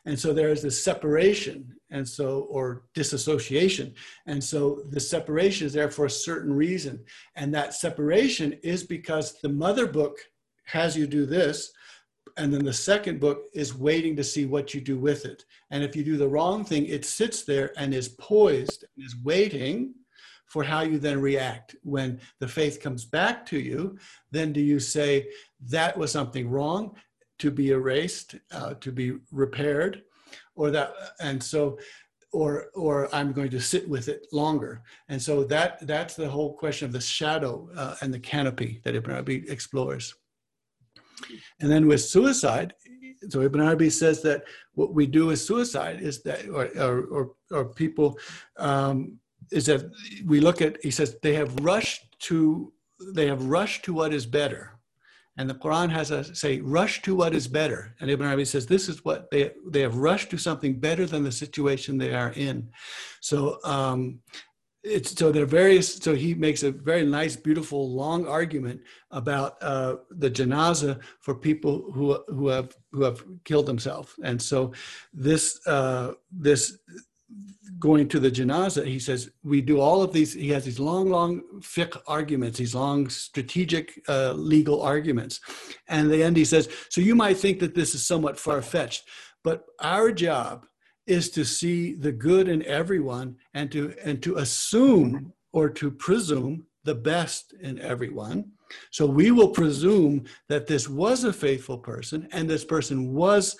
[0.04, 3.92] and so there is this separation, and so or disassociation,
[4.26, 7.04] and so the separation is there for a certain reason,
[7.34, 10.16] and that separation is because the mother book
[10.72, 11.72] has you do this
[12.36, 15.44] and then the second book is waiting to see what you do with it.
[15.70, 19.16] And if you do the wrong thing, it sits there and is poised and is
[19.22, 19.94] waiting
[20.46, 21.76] for how you then react.
[21.82, 23.98] When the faith comes back to you,
[24.30, 25.28] then do you say,
[25.68, 26.94] that was something wrong
[27.38, 30.02] to be erased, uh, to be repaired,
[30.54, 31.78] or that, and so,
[32.32, 34.82] or or I'm going to sit with it longer.
[35.08, 38.94] And so that that's the whole question of the shadow uh, and the canopy that
[38.94, 40.14] Ibn Arabi explores.
[41.60, 42.74] And then with suicide,
[43.28, 44.44] so Ibn Arabi says that
[44.74, 48.18] what we do with suicide is that, or, or, or, people,
[48.56, 49.18] um,
[49.50, 49.88] is that
[50.26, 52.72] we look at, he says, they have rushed to,
[53.14, 54.72] they have rushed to what is better.
[55.38, 57.94] And the Quran has us say, rush to what is better.
[58.00, 61.24] And Ibn Arabi says, this is what they, they have rushed to something better than
[61.24, 62.68] the situation they are in.
[63.20, 64.20] So, um,
[64.82, 68.80] it's so there are various so he makes a very nice beautiful long argument
[69.12, 74.14] about uh, the janaza for people who who have who have killed themselves.
[74.24, 74.72] And so
[75.12, 76.78] this uh, this
[77.78, 81.08] going to the janaza he says we do all of these he has these long
[81.08, 85.40] long fiqh arguments these long strategic uh, legal arguments.
[85.88, 89.04] And the end he says so you might think that this is somewhat far-fetched
[89.44, 90.66] but our job
[91.06, 96.64] is to see the good in everyone and to and to assume or to presume
[96.84, 98.52] the best in everyone.
[98.90, 103.56] So we will presume that this was a faithful person and this person was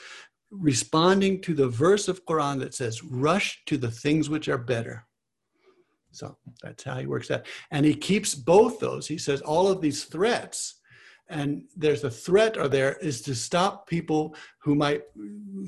[0.51, 5.07] responding to the verse of quran that says rush to the things which are better.
[6.13, 7.47] So that's how he works that.
[7.71, 9.07] And he keeps both those.
[9.07, 10.81] He says all of these threats
[11.29, 15.03] and there's a threat or there is to stop people who might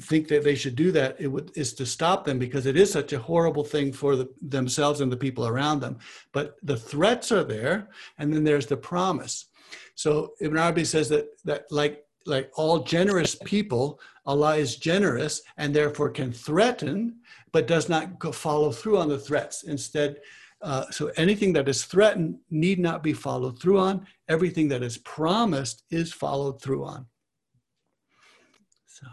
[0.00, 1.16] think that they should do that.
[1.18, 4.28] It would is to stop them because it is such a horrible thing for the,
[4.42, 5.98] themselves and the people around them.
[6.32, 9.46] But the threats are there and then there's the promise.
[9.94, 15.74] So ibn arabi says that that like like all generous people allah is generous and
[15.74, 17.16] therefore can threaten
[17.52, 19.62] but does not follow through on the threats.
[19.62, 20.16] Instead
[20.64, 24.06] uh, so anything that is threatened need not be followed through on.
[24.28, 27.06] Everything that is promised is followed through on.
[28.86, 29.06] So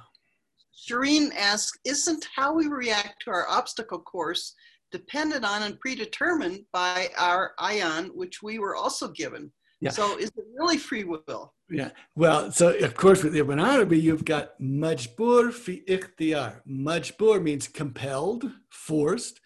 [0.74, 4.56] Shireen asks, isn't how we react to our obstacle course
[4.94, 9.52] dependent on and predetermined by our ayn, which we were also given?
[9.82, 9.90] Yeah.
[9.90, 11.54] So is it really free will?
[11.70, 16.62] yeah, well, so of course with Ibn Arabi, you've got majbur fi ikhtiyar.
[16.70, 19.42] Majbur means compelled, forced,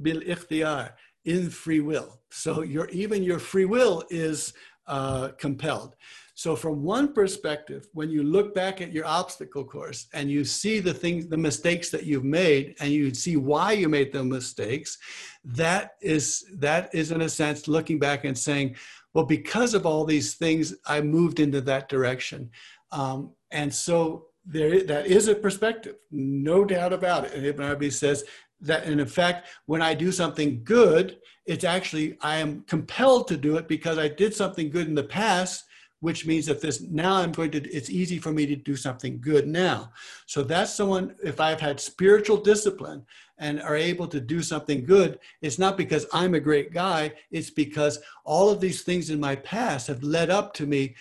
[0.00, 0.92] bil ikhtiyar,
[1.24, 2.20] in free will.
[2.30, 4.52] So your even your free will is
[4.86, 5.94] uh, compelled.
[6.34, 10.80] So from one perspective, when you look back at your obstacle course and you see
[10.80, 14.98] the things, the mistakes that you've made, and you see why you made the mistakes,
[15.44, 18.76] that is that is in a sense looking back and saying,
[19.14, 22.50] well, because of all these things, I moved into that direction,
[22.92, 27.34] um, and so there that is a perspective, no doubt about it.
[27.34, 28.24] And Ibn Arabi says
[28.62, 33.56] that, in effect when I do something good, it's actually I am compelled to do
[33.56, 35.64] it because I did something good in the past
[36.02, 39.20] which means that this now I'm going to, it's easy for me to do something
[39.20, 39.92] good now.
[40.26, 43.06] So that's someone, if I've had spiritual discipline
[43.38, 47.50] and are able to do something good, it's not because I'm a great guy, it's
[47.50, 50.96] because all of these things in my past have led up to me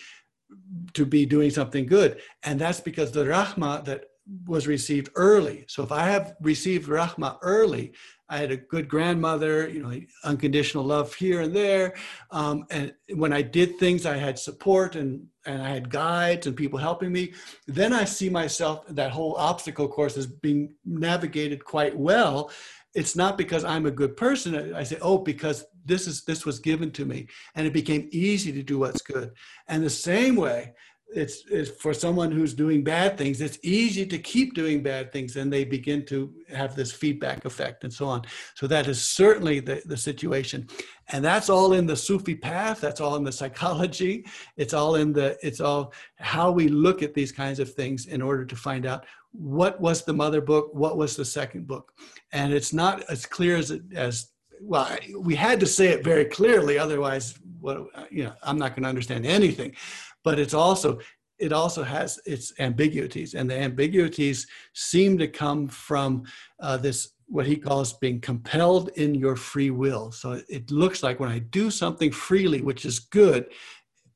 [0.94, 2.22] to be doing something good.
[2.44, 4.06] And that's because the rahmah that
[4.46, 5.66] was received early.
[5.68, 7.94] So if I have received Rahma early,
[8.30, 11.96] I had a good grandmother, you know, unconditional love here and there.
[12.30, 16.56] Um, and when I did things, I had support and, and I had guides and
[16.56, 17.34] people helping me.
[17.68, 22.52] Then I see myself, that whole obstacle course is being navigated quite well.
[22.94, 24.74] It's not because I'm a good person.
[24.74, 28.52] I say, oh, because this is this was given to me, and it became easy
[28.52, 29.32] to do what's good.
[29.68, 30.74] And the same way,
[31.14, 35.36] it's, it's for someone who's doing bad things it's easy to keep doing bad things
[35.36, 38.22] and they begin to have this feedback effect and so on.
[38.56, 40.68] So that is certainly the, the situation.
[41.10, 44.26] And that's all in the sufi path that's all in the psychology
[44.58, 48.22] it's all in the it's all how we look at these kinds of things in
[48.22, 51.94] order to find out what was the mother book what was the second book.
[52.32, 54.30] And it's not as clear as it as
[54.62, 54.88] well
[55.20, 58.90] we had to say it very clearly otherwise what you know i'm not going to
[58.90, 59.76] understand anything.
[60.24, 61.00] But it's also
[61.40, 66.24] it also has its ambiguities and the ambiguities seem to come from
[66.60, 70.12] uh, this what he calls being compelled in your free will.
[70.12, 73.46] So it looks like when i do something freely which is good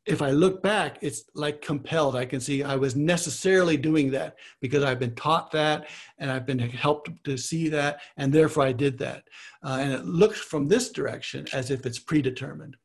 [0.06, 4.36] if i look back it's like compelled i can see i was necessarily doing that
[4.62, 5.88] because i've been taught that
[6.20, 9.24] and i've been helped to see that and therefore i did that
[9.64, 12.76] uh, and it looks from this direction as if it's predetermined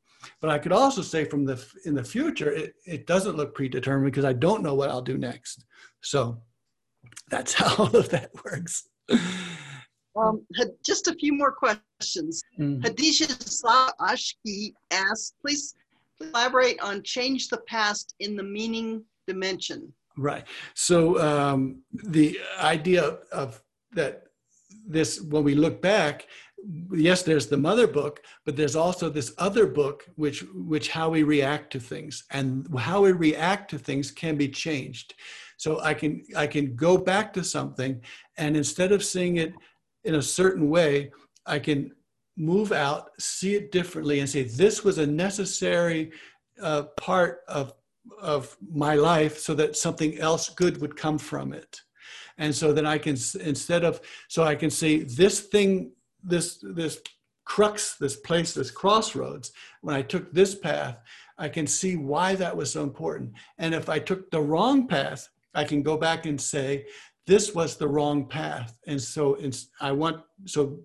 [0.40, 4.12] but I could also say from the in the future, it, it doesn't look predetermined
[4.12, 5.64] because I don't know what I'll do next.
[6.02, 6.42] So
[7.30, 8.88] that's how all of that works.
[10.16, 10.44] Um,
[10.84, 12.42] just a few more questions.
[12.58, 12.82] Mm.
[12.82, 13.28] Hadisha
[14.00, 15.74] Ashki asks, please
[16.20, 19.92] elaborate on change the past in the meaning dimension.
[20.16, 20.44] Right.
[20.74, 24.24] So um, the idea of that
[24.86, 26.26] this when we look back
[26.92, 31.22] yes there's the mother book but there's also this other book which which how we
[31.22, 35.14] react to things and how we react to things can be changed
[35.56, 38.00] so i can i can go back to something
[38.36, 39.54] and instead of seeing it
[40.04, 41.10] in a certain way
[41.46, 41.90] i can
[42.40, 46.10] move out see it differently and say this was a necessary
[46.62, 47.74] uh, part of
[48.20, 51.80] of my life so that something else good would come from it
[52.38, 55.92] and so then i can instead of so i can say this thing
[56.24, 57.00] this this
[57.50, 59.50] crux, this place, this crossroads,
[59.80, 60.98] when I took this path,
[61.36, 63.32] I can see why that was so important.
[63.58, 66.86] And if I took the wrong path, I can go back and say,
[67.26, 68.78] this was the wrong path.
[68.86, 69.36] And so
[69.80, 70.78] I want, so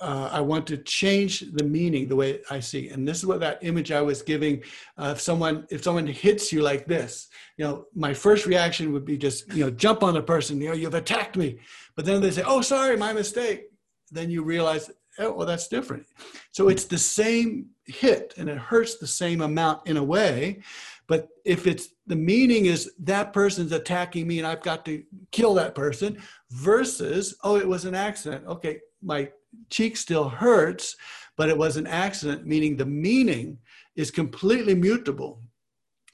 [0.00, 2.88] uh, I want to change the meaning the way I see.
[2.88, 4.62] And this is what that image I was giving.
[4.98, 9.04] Uh, if someone if someone hits you like this, you know, my first reaction would
[9.04, 10.60] be just you know jump on the person.
[10.60, 11.58] You know, you've attacked me.
[11.94, 13.66] But then they say, "Oh, sorry, my mistake."
[14.10, 16.06] then you realize, oh, well, that's different.
[16.52, 20.60] So it's the same hit and it hurts the same amount in a way.
[21.08, 25.54] But if it's the meaning is that person's attacking me and I've got to kill
[25.54, 26.20] that person
[26.50, 28.46] versus, oh, it was an accident.
[28.46, 29.30] Okay, my
[29.70, 30.96] cheek still hurts,
[31.36, 33.58] but it was an accident, meaning the meaning
[33.94, 35.40] is completely mutable.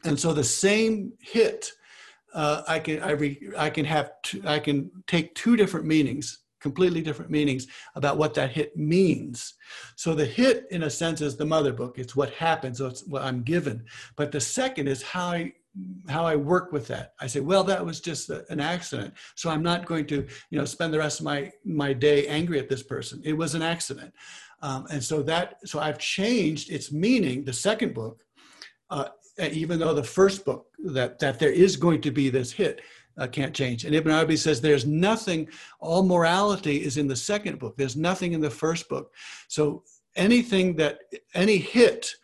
[0.05, 1.71] And so the same hit,
[2.35, 6.43] uh, I can I, re, I can have two, I can take two different meanings
[6.63, 7.67] completely different meanings
[7.97, 9.55] about what that hit means.
[9.97, 11.99] So the hit, in a sense, is the mother book.
[11.99, 12.79] It's what happens.
[12.79, 13.85] So it's what I'm given.
[14.17, 15.53] But the second is how I
[16.09, 17.15] how I work with that.
[17.21, 19.15] I say, well, that was just a, an accident.
[19.35, 22.59] So I'm not going to, you know, spend the rest of my my day angry
[22.59, 23.23] at this person.
[23.25, 24.13] It was an accident.
[24.61, 27.45] Um, and so that so I've changed its meaning.
[27.45, 28.23] The second book,
[28.91, 29.09] uh,
[29.39, 32.83] even though the first book that that there is going to be this hit
[33.19, 33.85] uh, can't change.
[33.85, 35.49] And Ibn Arabi says there's nothing,
[35.81, 37.77] all morality is in the second book.
[37.77, 39.13] There's nothing in the first book.
[39.49, 39.85] So
[40.17, 41.01] anything that,
[41.35, 42.15] any hit,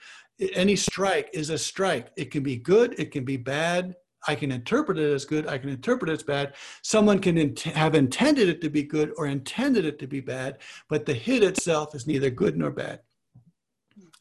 [0.55, 2.11] any strike is a strike.
[2.17, 3.97] It can be good, it can be bad.
[4.27, 6.55] I can interpret it as good, I can interpret it as bad.
[6.83, 10.59] Someone can have intended it to be good or intended it to be bad,
[10.89, 13.01] but the hit itself is neither good nor bad.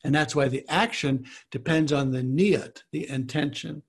[0.03, 3.81] And that's why the action depends on the niyat, the intention.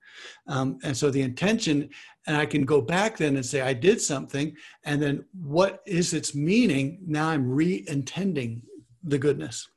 [0.48, 1.90] Um, and so the intention,
[2.26, 6.14] and I can go back then and say, I did something, and then what is
[6.14, 6.98] its meaning?
[7.06, 8.62] Now I'm re intending
[9.04, 9.68] the goodness.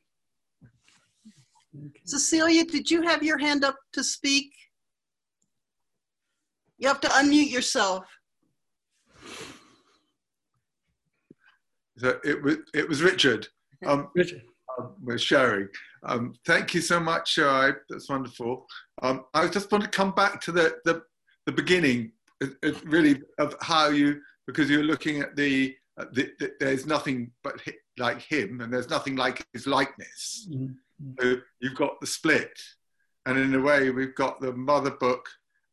[1.77, 2.02] Okay.
[2.06, 4.52] Cecilia, did you have your hand up to speak?
[6.77, 8.06] You have to unmute yourself.
[11.98, 13.48] So it was it was Richard.
[13.85, 14.41] Um, Richard.
[14.80, 15.68] Um, we're sharing.
[16.03, 17.76] Um, thank you so much, Shoaib.
[17.89, 18.65] That's wonderful.
[19.02, 21.03] Um, I just want to come back to the, the,
[21.45, 22.11] the beginning,
[22.43, 26.85] uh, uh, really, of how you, because you're looking at the, uh, the, the there's
[26.85, 30.48] nothing but hi, like him and there's nothing like his likeness.
[30.49, 30.68] Mm-hmm.
[30.68, 30.90] So
[31.60, 32.57] you've got the split.
[33.26, 35.28] And in a way, we've got the mother book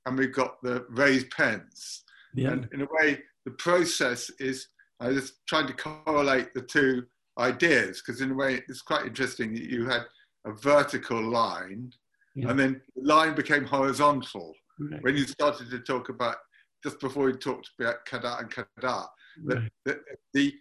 [0.07, 2.05] and we've got the raised pens.
[2.35, 2.51] Yeah.
[2.53, 4.69] And in a way, the process is
[5.01, 7.05] I was trying to correlate the two
[7.39, 10.03] ideas because in a way it's quite interesting that you had
[10.45, 11.93] a vertical line
[12.35, 12.51] Yeah.
[12.51, 15.03] and then the line became horizontal Right.
[15.03, 16.37] when you started to talk about
[16.85, 19.09] just before we talked about kada and kada
[19.45, 19.71] Right.
[19.85, 20.03] that the
[20.35, 20.55] the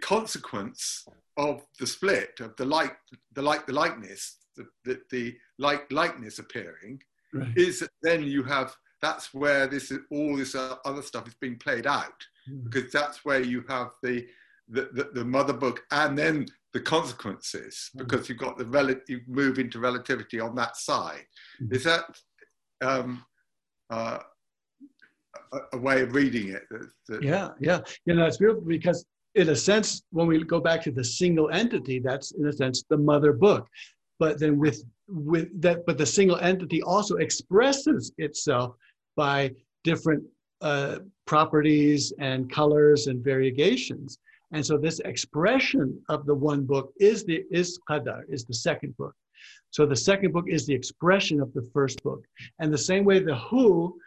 [0.00, 1.04] consequence
[1.36, 2.96] of the split of the like
[3.34, 7.00] the like the likeness the, the, the like likeness appearing
[7.32, 7.56] Right.
[7.58, 11.58] is that then you have that's where this is all this other stuff is being
[11.58, 12.64] played out Mm.
[12.64, 14.26] because that's where you have the
[14.70, 17.98] the, the, the mother book and then the consequences Mm.
[17.98, 21.26] because you've got the rel- you move into relativity on that side
[21.62, 21.74] Mm.
[21.76, 22.04] is that
[22.80, 23.24] um,
[23.90, 24.18] uh,
[25.52, 27.80] a, a way of reading it that, that- Yeah, yeah.
[28.06, 31.50] You know, it's beautiful because, in a sense, when we go back to the single
[31.50, 33.68] entity, that's in a sense the mother book.
[34.18, 38.74] But then with with that, but the single entity also expresses itself
[39.16, 39.52] by
[39.84, 40.22] different
[40.60, 44.18] uh, properties and colors and variegations.
[44.52, 48.96] And so this expression of the one book is the is Qadar, is the second
[48.96, 49.14] book.
[49.70, 52.24] So the second book is the expression of the first book.
[52.58, 53.98] And the same way the who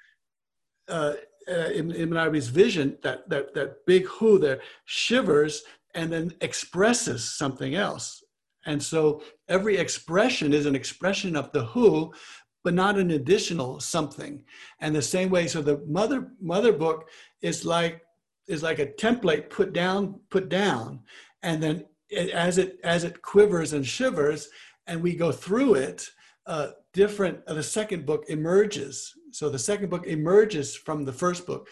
[0.87, 1.13] uh,
[1.49, 5.63] uh, in Ibn Arabi's vision, that, that, that big who there shivers
[5.95, 8.23] and then expresses something else.
[8.65, 12.13] And so every expression is an expression of the who,
[12.63, 14.43] but not an additional something.
[14.79, 17.09] And the same way, so the mother mother book
[17.41, 18.01] is like
[18.47, 20.99] is like a template put down, put down,
[21.41, 24.49] and then it, as it as it quivers and shivers,
[24.85, 26.07] and we go through it,
[26.45, 27.39] uh, different.
[27.47, 29.13] Uh, the second book emerges.
[29.31, 31.67] So the second book emerges from the first book,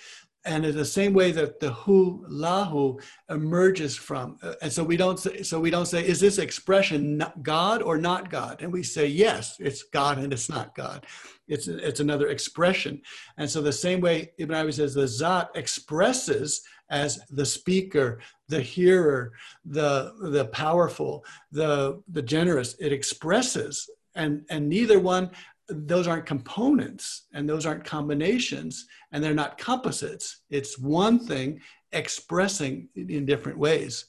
[0.46, 4.38] and in the same way that the Hu Lahu emerges from.
[4.42, 5.44] uh, and so we don't say.
[5.44, 8.62] So we don't say, is this expression God or not God?
[8.62, 11.06] And we say, yes, it's God and it's not God.
[11.48, 13.02] It's it's another expression.
[13.38, 18.62] And so the same way Ibn Arabi says the Zat expresses as the speaker, the
[18.62, 19.32] hearer,
[19.66, 22.76] the the powerful, the the generous.
[22.80, 25.32] It expresses, and and neither one.
[25.72, 30.42] Those aren't components, and those aren't combinations, and they're not composites.
[30.50, 31.62] It's one thing
[31.92, 34.06] expressing in different ways.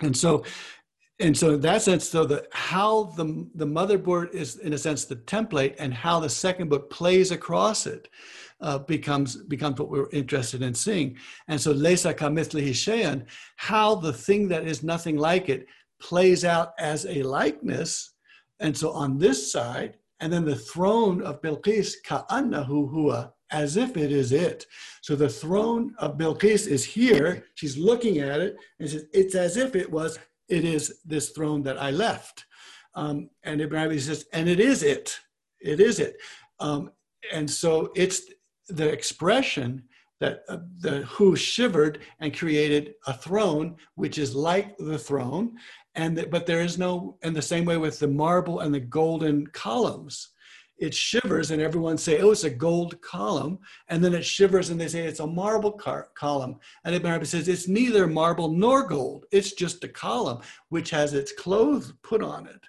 [0.00, 0.44] And so,
[1.18, 4.78] and so in that sense, so the how the the mother book is in a
[4.78, 8.08] sense the template, and how the second book plays across it
[8.60, 11.16] uh, becomes becomes what we're interested in seeing.
[11.48, 13.26] And so lesa kamithlihi sheyan,
[13.56, 15.66] how the thing that is nothing like it
[16.00, 18.14] plays out as a likeness.
[18.60, 23.96] And so on this side, and then the throne of Bilqis ka'annahu huwa, as if
[23.96, 24.66] it is it.
[25.00, 27.44] So the throne of Bilqis is here.
[27.54, 30.18] She's looking at it and says, it's as if it was,
[30.48, 32.46] it is this throne that I left.
[32.94, 35.18] Um, and Ibn Arabi says, and it is it.
[35.60, 36.16] It is it.
[36.60, 36.90] Um,
[37.32, 38.22] and so it's
[38.68, 39.84] the expression
[40.20, 45.56] that uh, the who shivered and created a throne which is like the throne
[45.94, 48.80] and that, but there is no and the same way with the marble and the
[48.80, 50.30] golden columns.
[50.78, 53.58] It shivers and everyone say oh it's a gold column.
[53.88, 56.56] And then it shivers and they say it's a marble car- column.
[56.84, 59.26] And arabi says it's neither marble nor gold.
[59.32, 62.60] It's just a column which has its clothes put on it.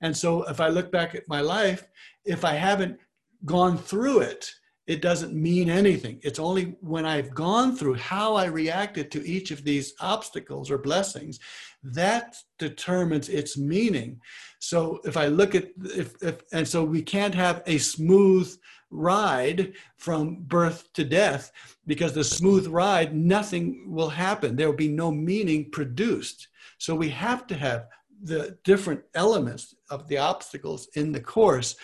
[0.00, 1.86] And so if i look back at my life
[2.24, 2.98] if i haven't
[3.44, 4.50] gone through it
[4.86, 6.20] it doesn't mean anything.
[6.22, 10.78] It's only when I've gone through how I reacted to each of these obstacles or
[10.78, 11.40] blessings
[11.82, 14.20] that determines its meaning.
[14.58, 18.54] So if I look at if, if and so we can't have a smooth
[18.90, 21.50] ride from birth to death
[21.86, 24.54] because the smooth ride nothing will happen.
[24.54, 26.48] There will be no meaning produced.
[26.78, 27.86] So we have to have
[28.22, 31.76] the different elements of the obstacles in the course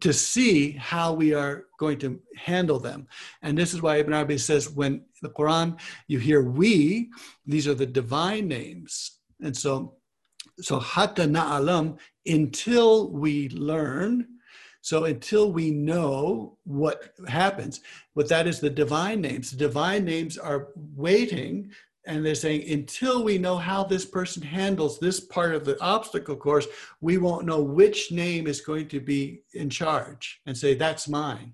[0.00, 3.06] to see how we are going to handle them.
[3.42, 7.10] And this is why Ibn Arabi says when the Quran you hear we,
[7.46, 9.18] these are the divine names.
[9.42, 9.94] And so
[10.60, 14.26] so hatta na'alam until we learn
[14.86, 17.80] so until we know what happens,
[18.14, 19.50] but that is the divine names.
[19.50, 21.72] The divine names are waiting
[22.06, 26.36] and they're saying until we know how this person handles this part of the obstacle
[26.36, 26.66] course
[27.00, 31.52] we won't know which name is going to be in charge and say that's mine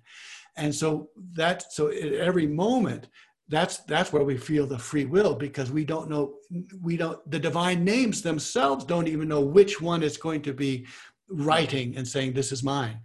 [0.57, 3.09] and so that so at every moment
[3.49, 6.35] that's that's where we feel the free will because we don't know
[6.81, 10.87] we don't the divine names themselves don't even know which one is going to be
[11.29, 12.99] writing and saying this is mine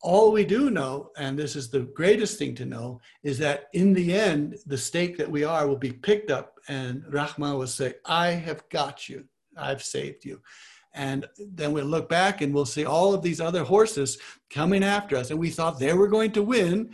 [0.00, 3.92] all we do know, and this is the greatest thing to know, is that in
[3.92, 7.94] the end, the stake that we are will be picked up, and Rahman will say,
[8.04, 9.24] I have got you,
[9.56, 10.40] I've saved you.
[10.94, 14.18] And then we'll look back and we'll see all of these other horses
[14.50, 15.30] coming after us.
[15.30, 16.90] And we thought they were going to win.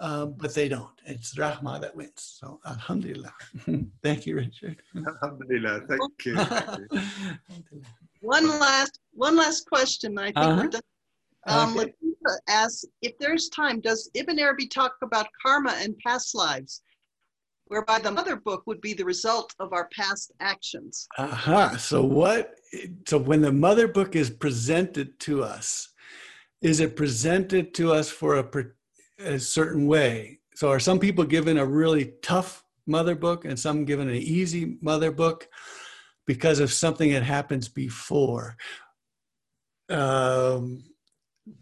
[0.00, 0.90] um, but they don't.
[1.06, 2.12] It's Rahma that wins.
[2.38, 3.32] So, Alhamdulillah.
[4.02, 4.80] Thank you, Richard.
[4.96, 5.80] Alhamdulillah.
[5.88, 6.36] Thank you.
[7.48, 7.82] Thank you.
[8.20, 10.18] One last, one last question.
[10.18, 10.62] I think Uh-huh.
[10.62, 10.82] we're done.
[11.48, 11.92] Um, Okay.
[12.28, 16.82] Latifa asks, if there's time, does Ibn Arabi talk about karma and past lives?
[17.66, 21.06] Whereby the mother book would be the result of our past actions.
[21.18, 21.76] Aha.
[21.76, 22.54] So what?
[23.06, 25.90] So when the mother book is presented to us,
[26.62, 28.64] is it presented to us for a,
[29.18, 30.40] a certain way?
[30.54, 34.78] So are some people given a really tough mother book and some given an easy
[34.80, 35.46] mother book
[36.26, 38.56] because of something that happens before?
[39.90, 40.84] Um,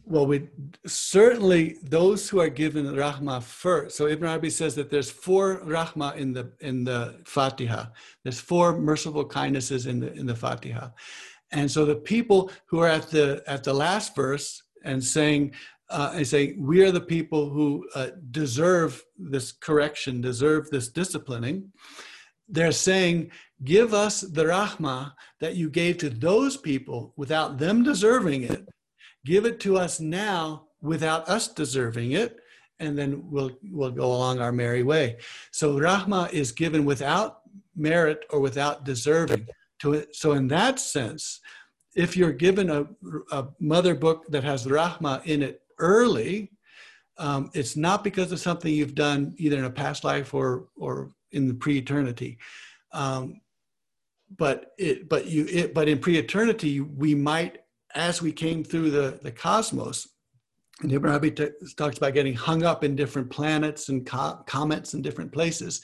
[0.05, 0.49] well, we
[0.87, 3.97] certainly those who are given rahma first.
[3.97, 7.87] So Ibn Arabi says that there's four rahma in the in the Fatiha.
[8.23, 10.91] There's four merciful kindnesses in the in the Fatiha,
[11.53, 15.53] and so the people who are at the at the last verse and saying
[15.89, 21.71] uh, and we are the people who uh, deserve this correction, deserve this disciplining.
[22.49, 23.31] They're saying,
[23.65, 28.69] give us the rahma that you gave to those people without them deserving it
[29.27, 32.40] give it to us now without us deserving it
[32.78, 35.16] and then we'll we'll go along our merry way.
[35.51, 37.40] So rahma is given without
[37.74, 39.47] merit or without deserving
[39.81, 40.15] to it.
[40.15, 41.40] So in that sense
[41.94, 42.86] if you're given a,
[43.32, 46.53] a mother book that has rahma in it early
[47.19, 51.11] um, it's not because of something you've done either in a past life or or
[51.32, 52.39] in the pre-eternity.
[52.93, 53.40] Um,
[54.36, 57.62] but it but you it but in pre-eternity we might
[57.97, 60.06] as we came through the, the cosmos,
[60.82, 64.93] and Ibn Arabi t- talks about getting hung up in different planets and co- comets
[64.93, 65.81] and different places.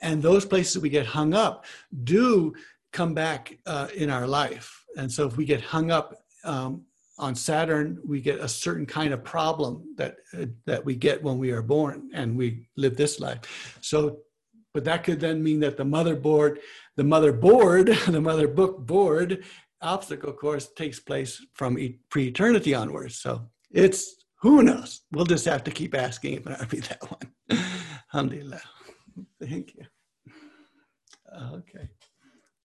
[0.00, 1.66] And those places we get hung up
[2.04, 2.54] do
[2.90, 4.82] come back uh, in our life.
[4.96, 6.82] And so if we get hung up um,
[7.18, 11.36] on Saturn, we get a certain kind of problem that, uh, that we get when
[11.36, 13.76] we are born and we live this life.
[13.82, 14.20] So,
[14.72, 16.60] but that could then mean that the motherboard,
[16.96, 19.44] the motherboard, the mother book board
[19.82, 23.16] obstacle course takes place from e- pre-eternity onwards.
[23.16, 25.02] So it's who knows.
[25.12, 27.60] We'll just have to keep asking if it'll be that one.
[28.14, 28.60] Alhamdulillah.
[29.42, 29.84] Thank you.
[31.54, 31.88] Okay.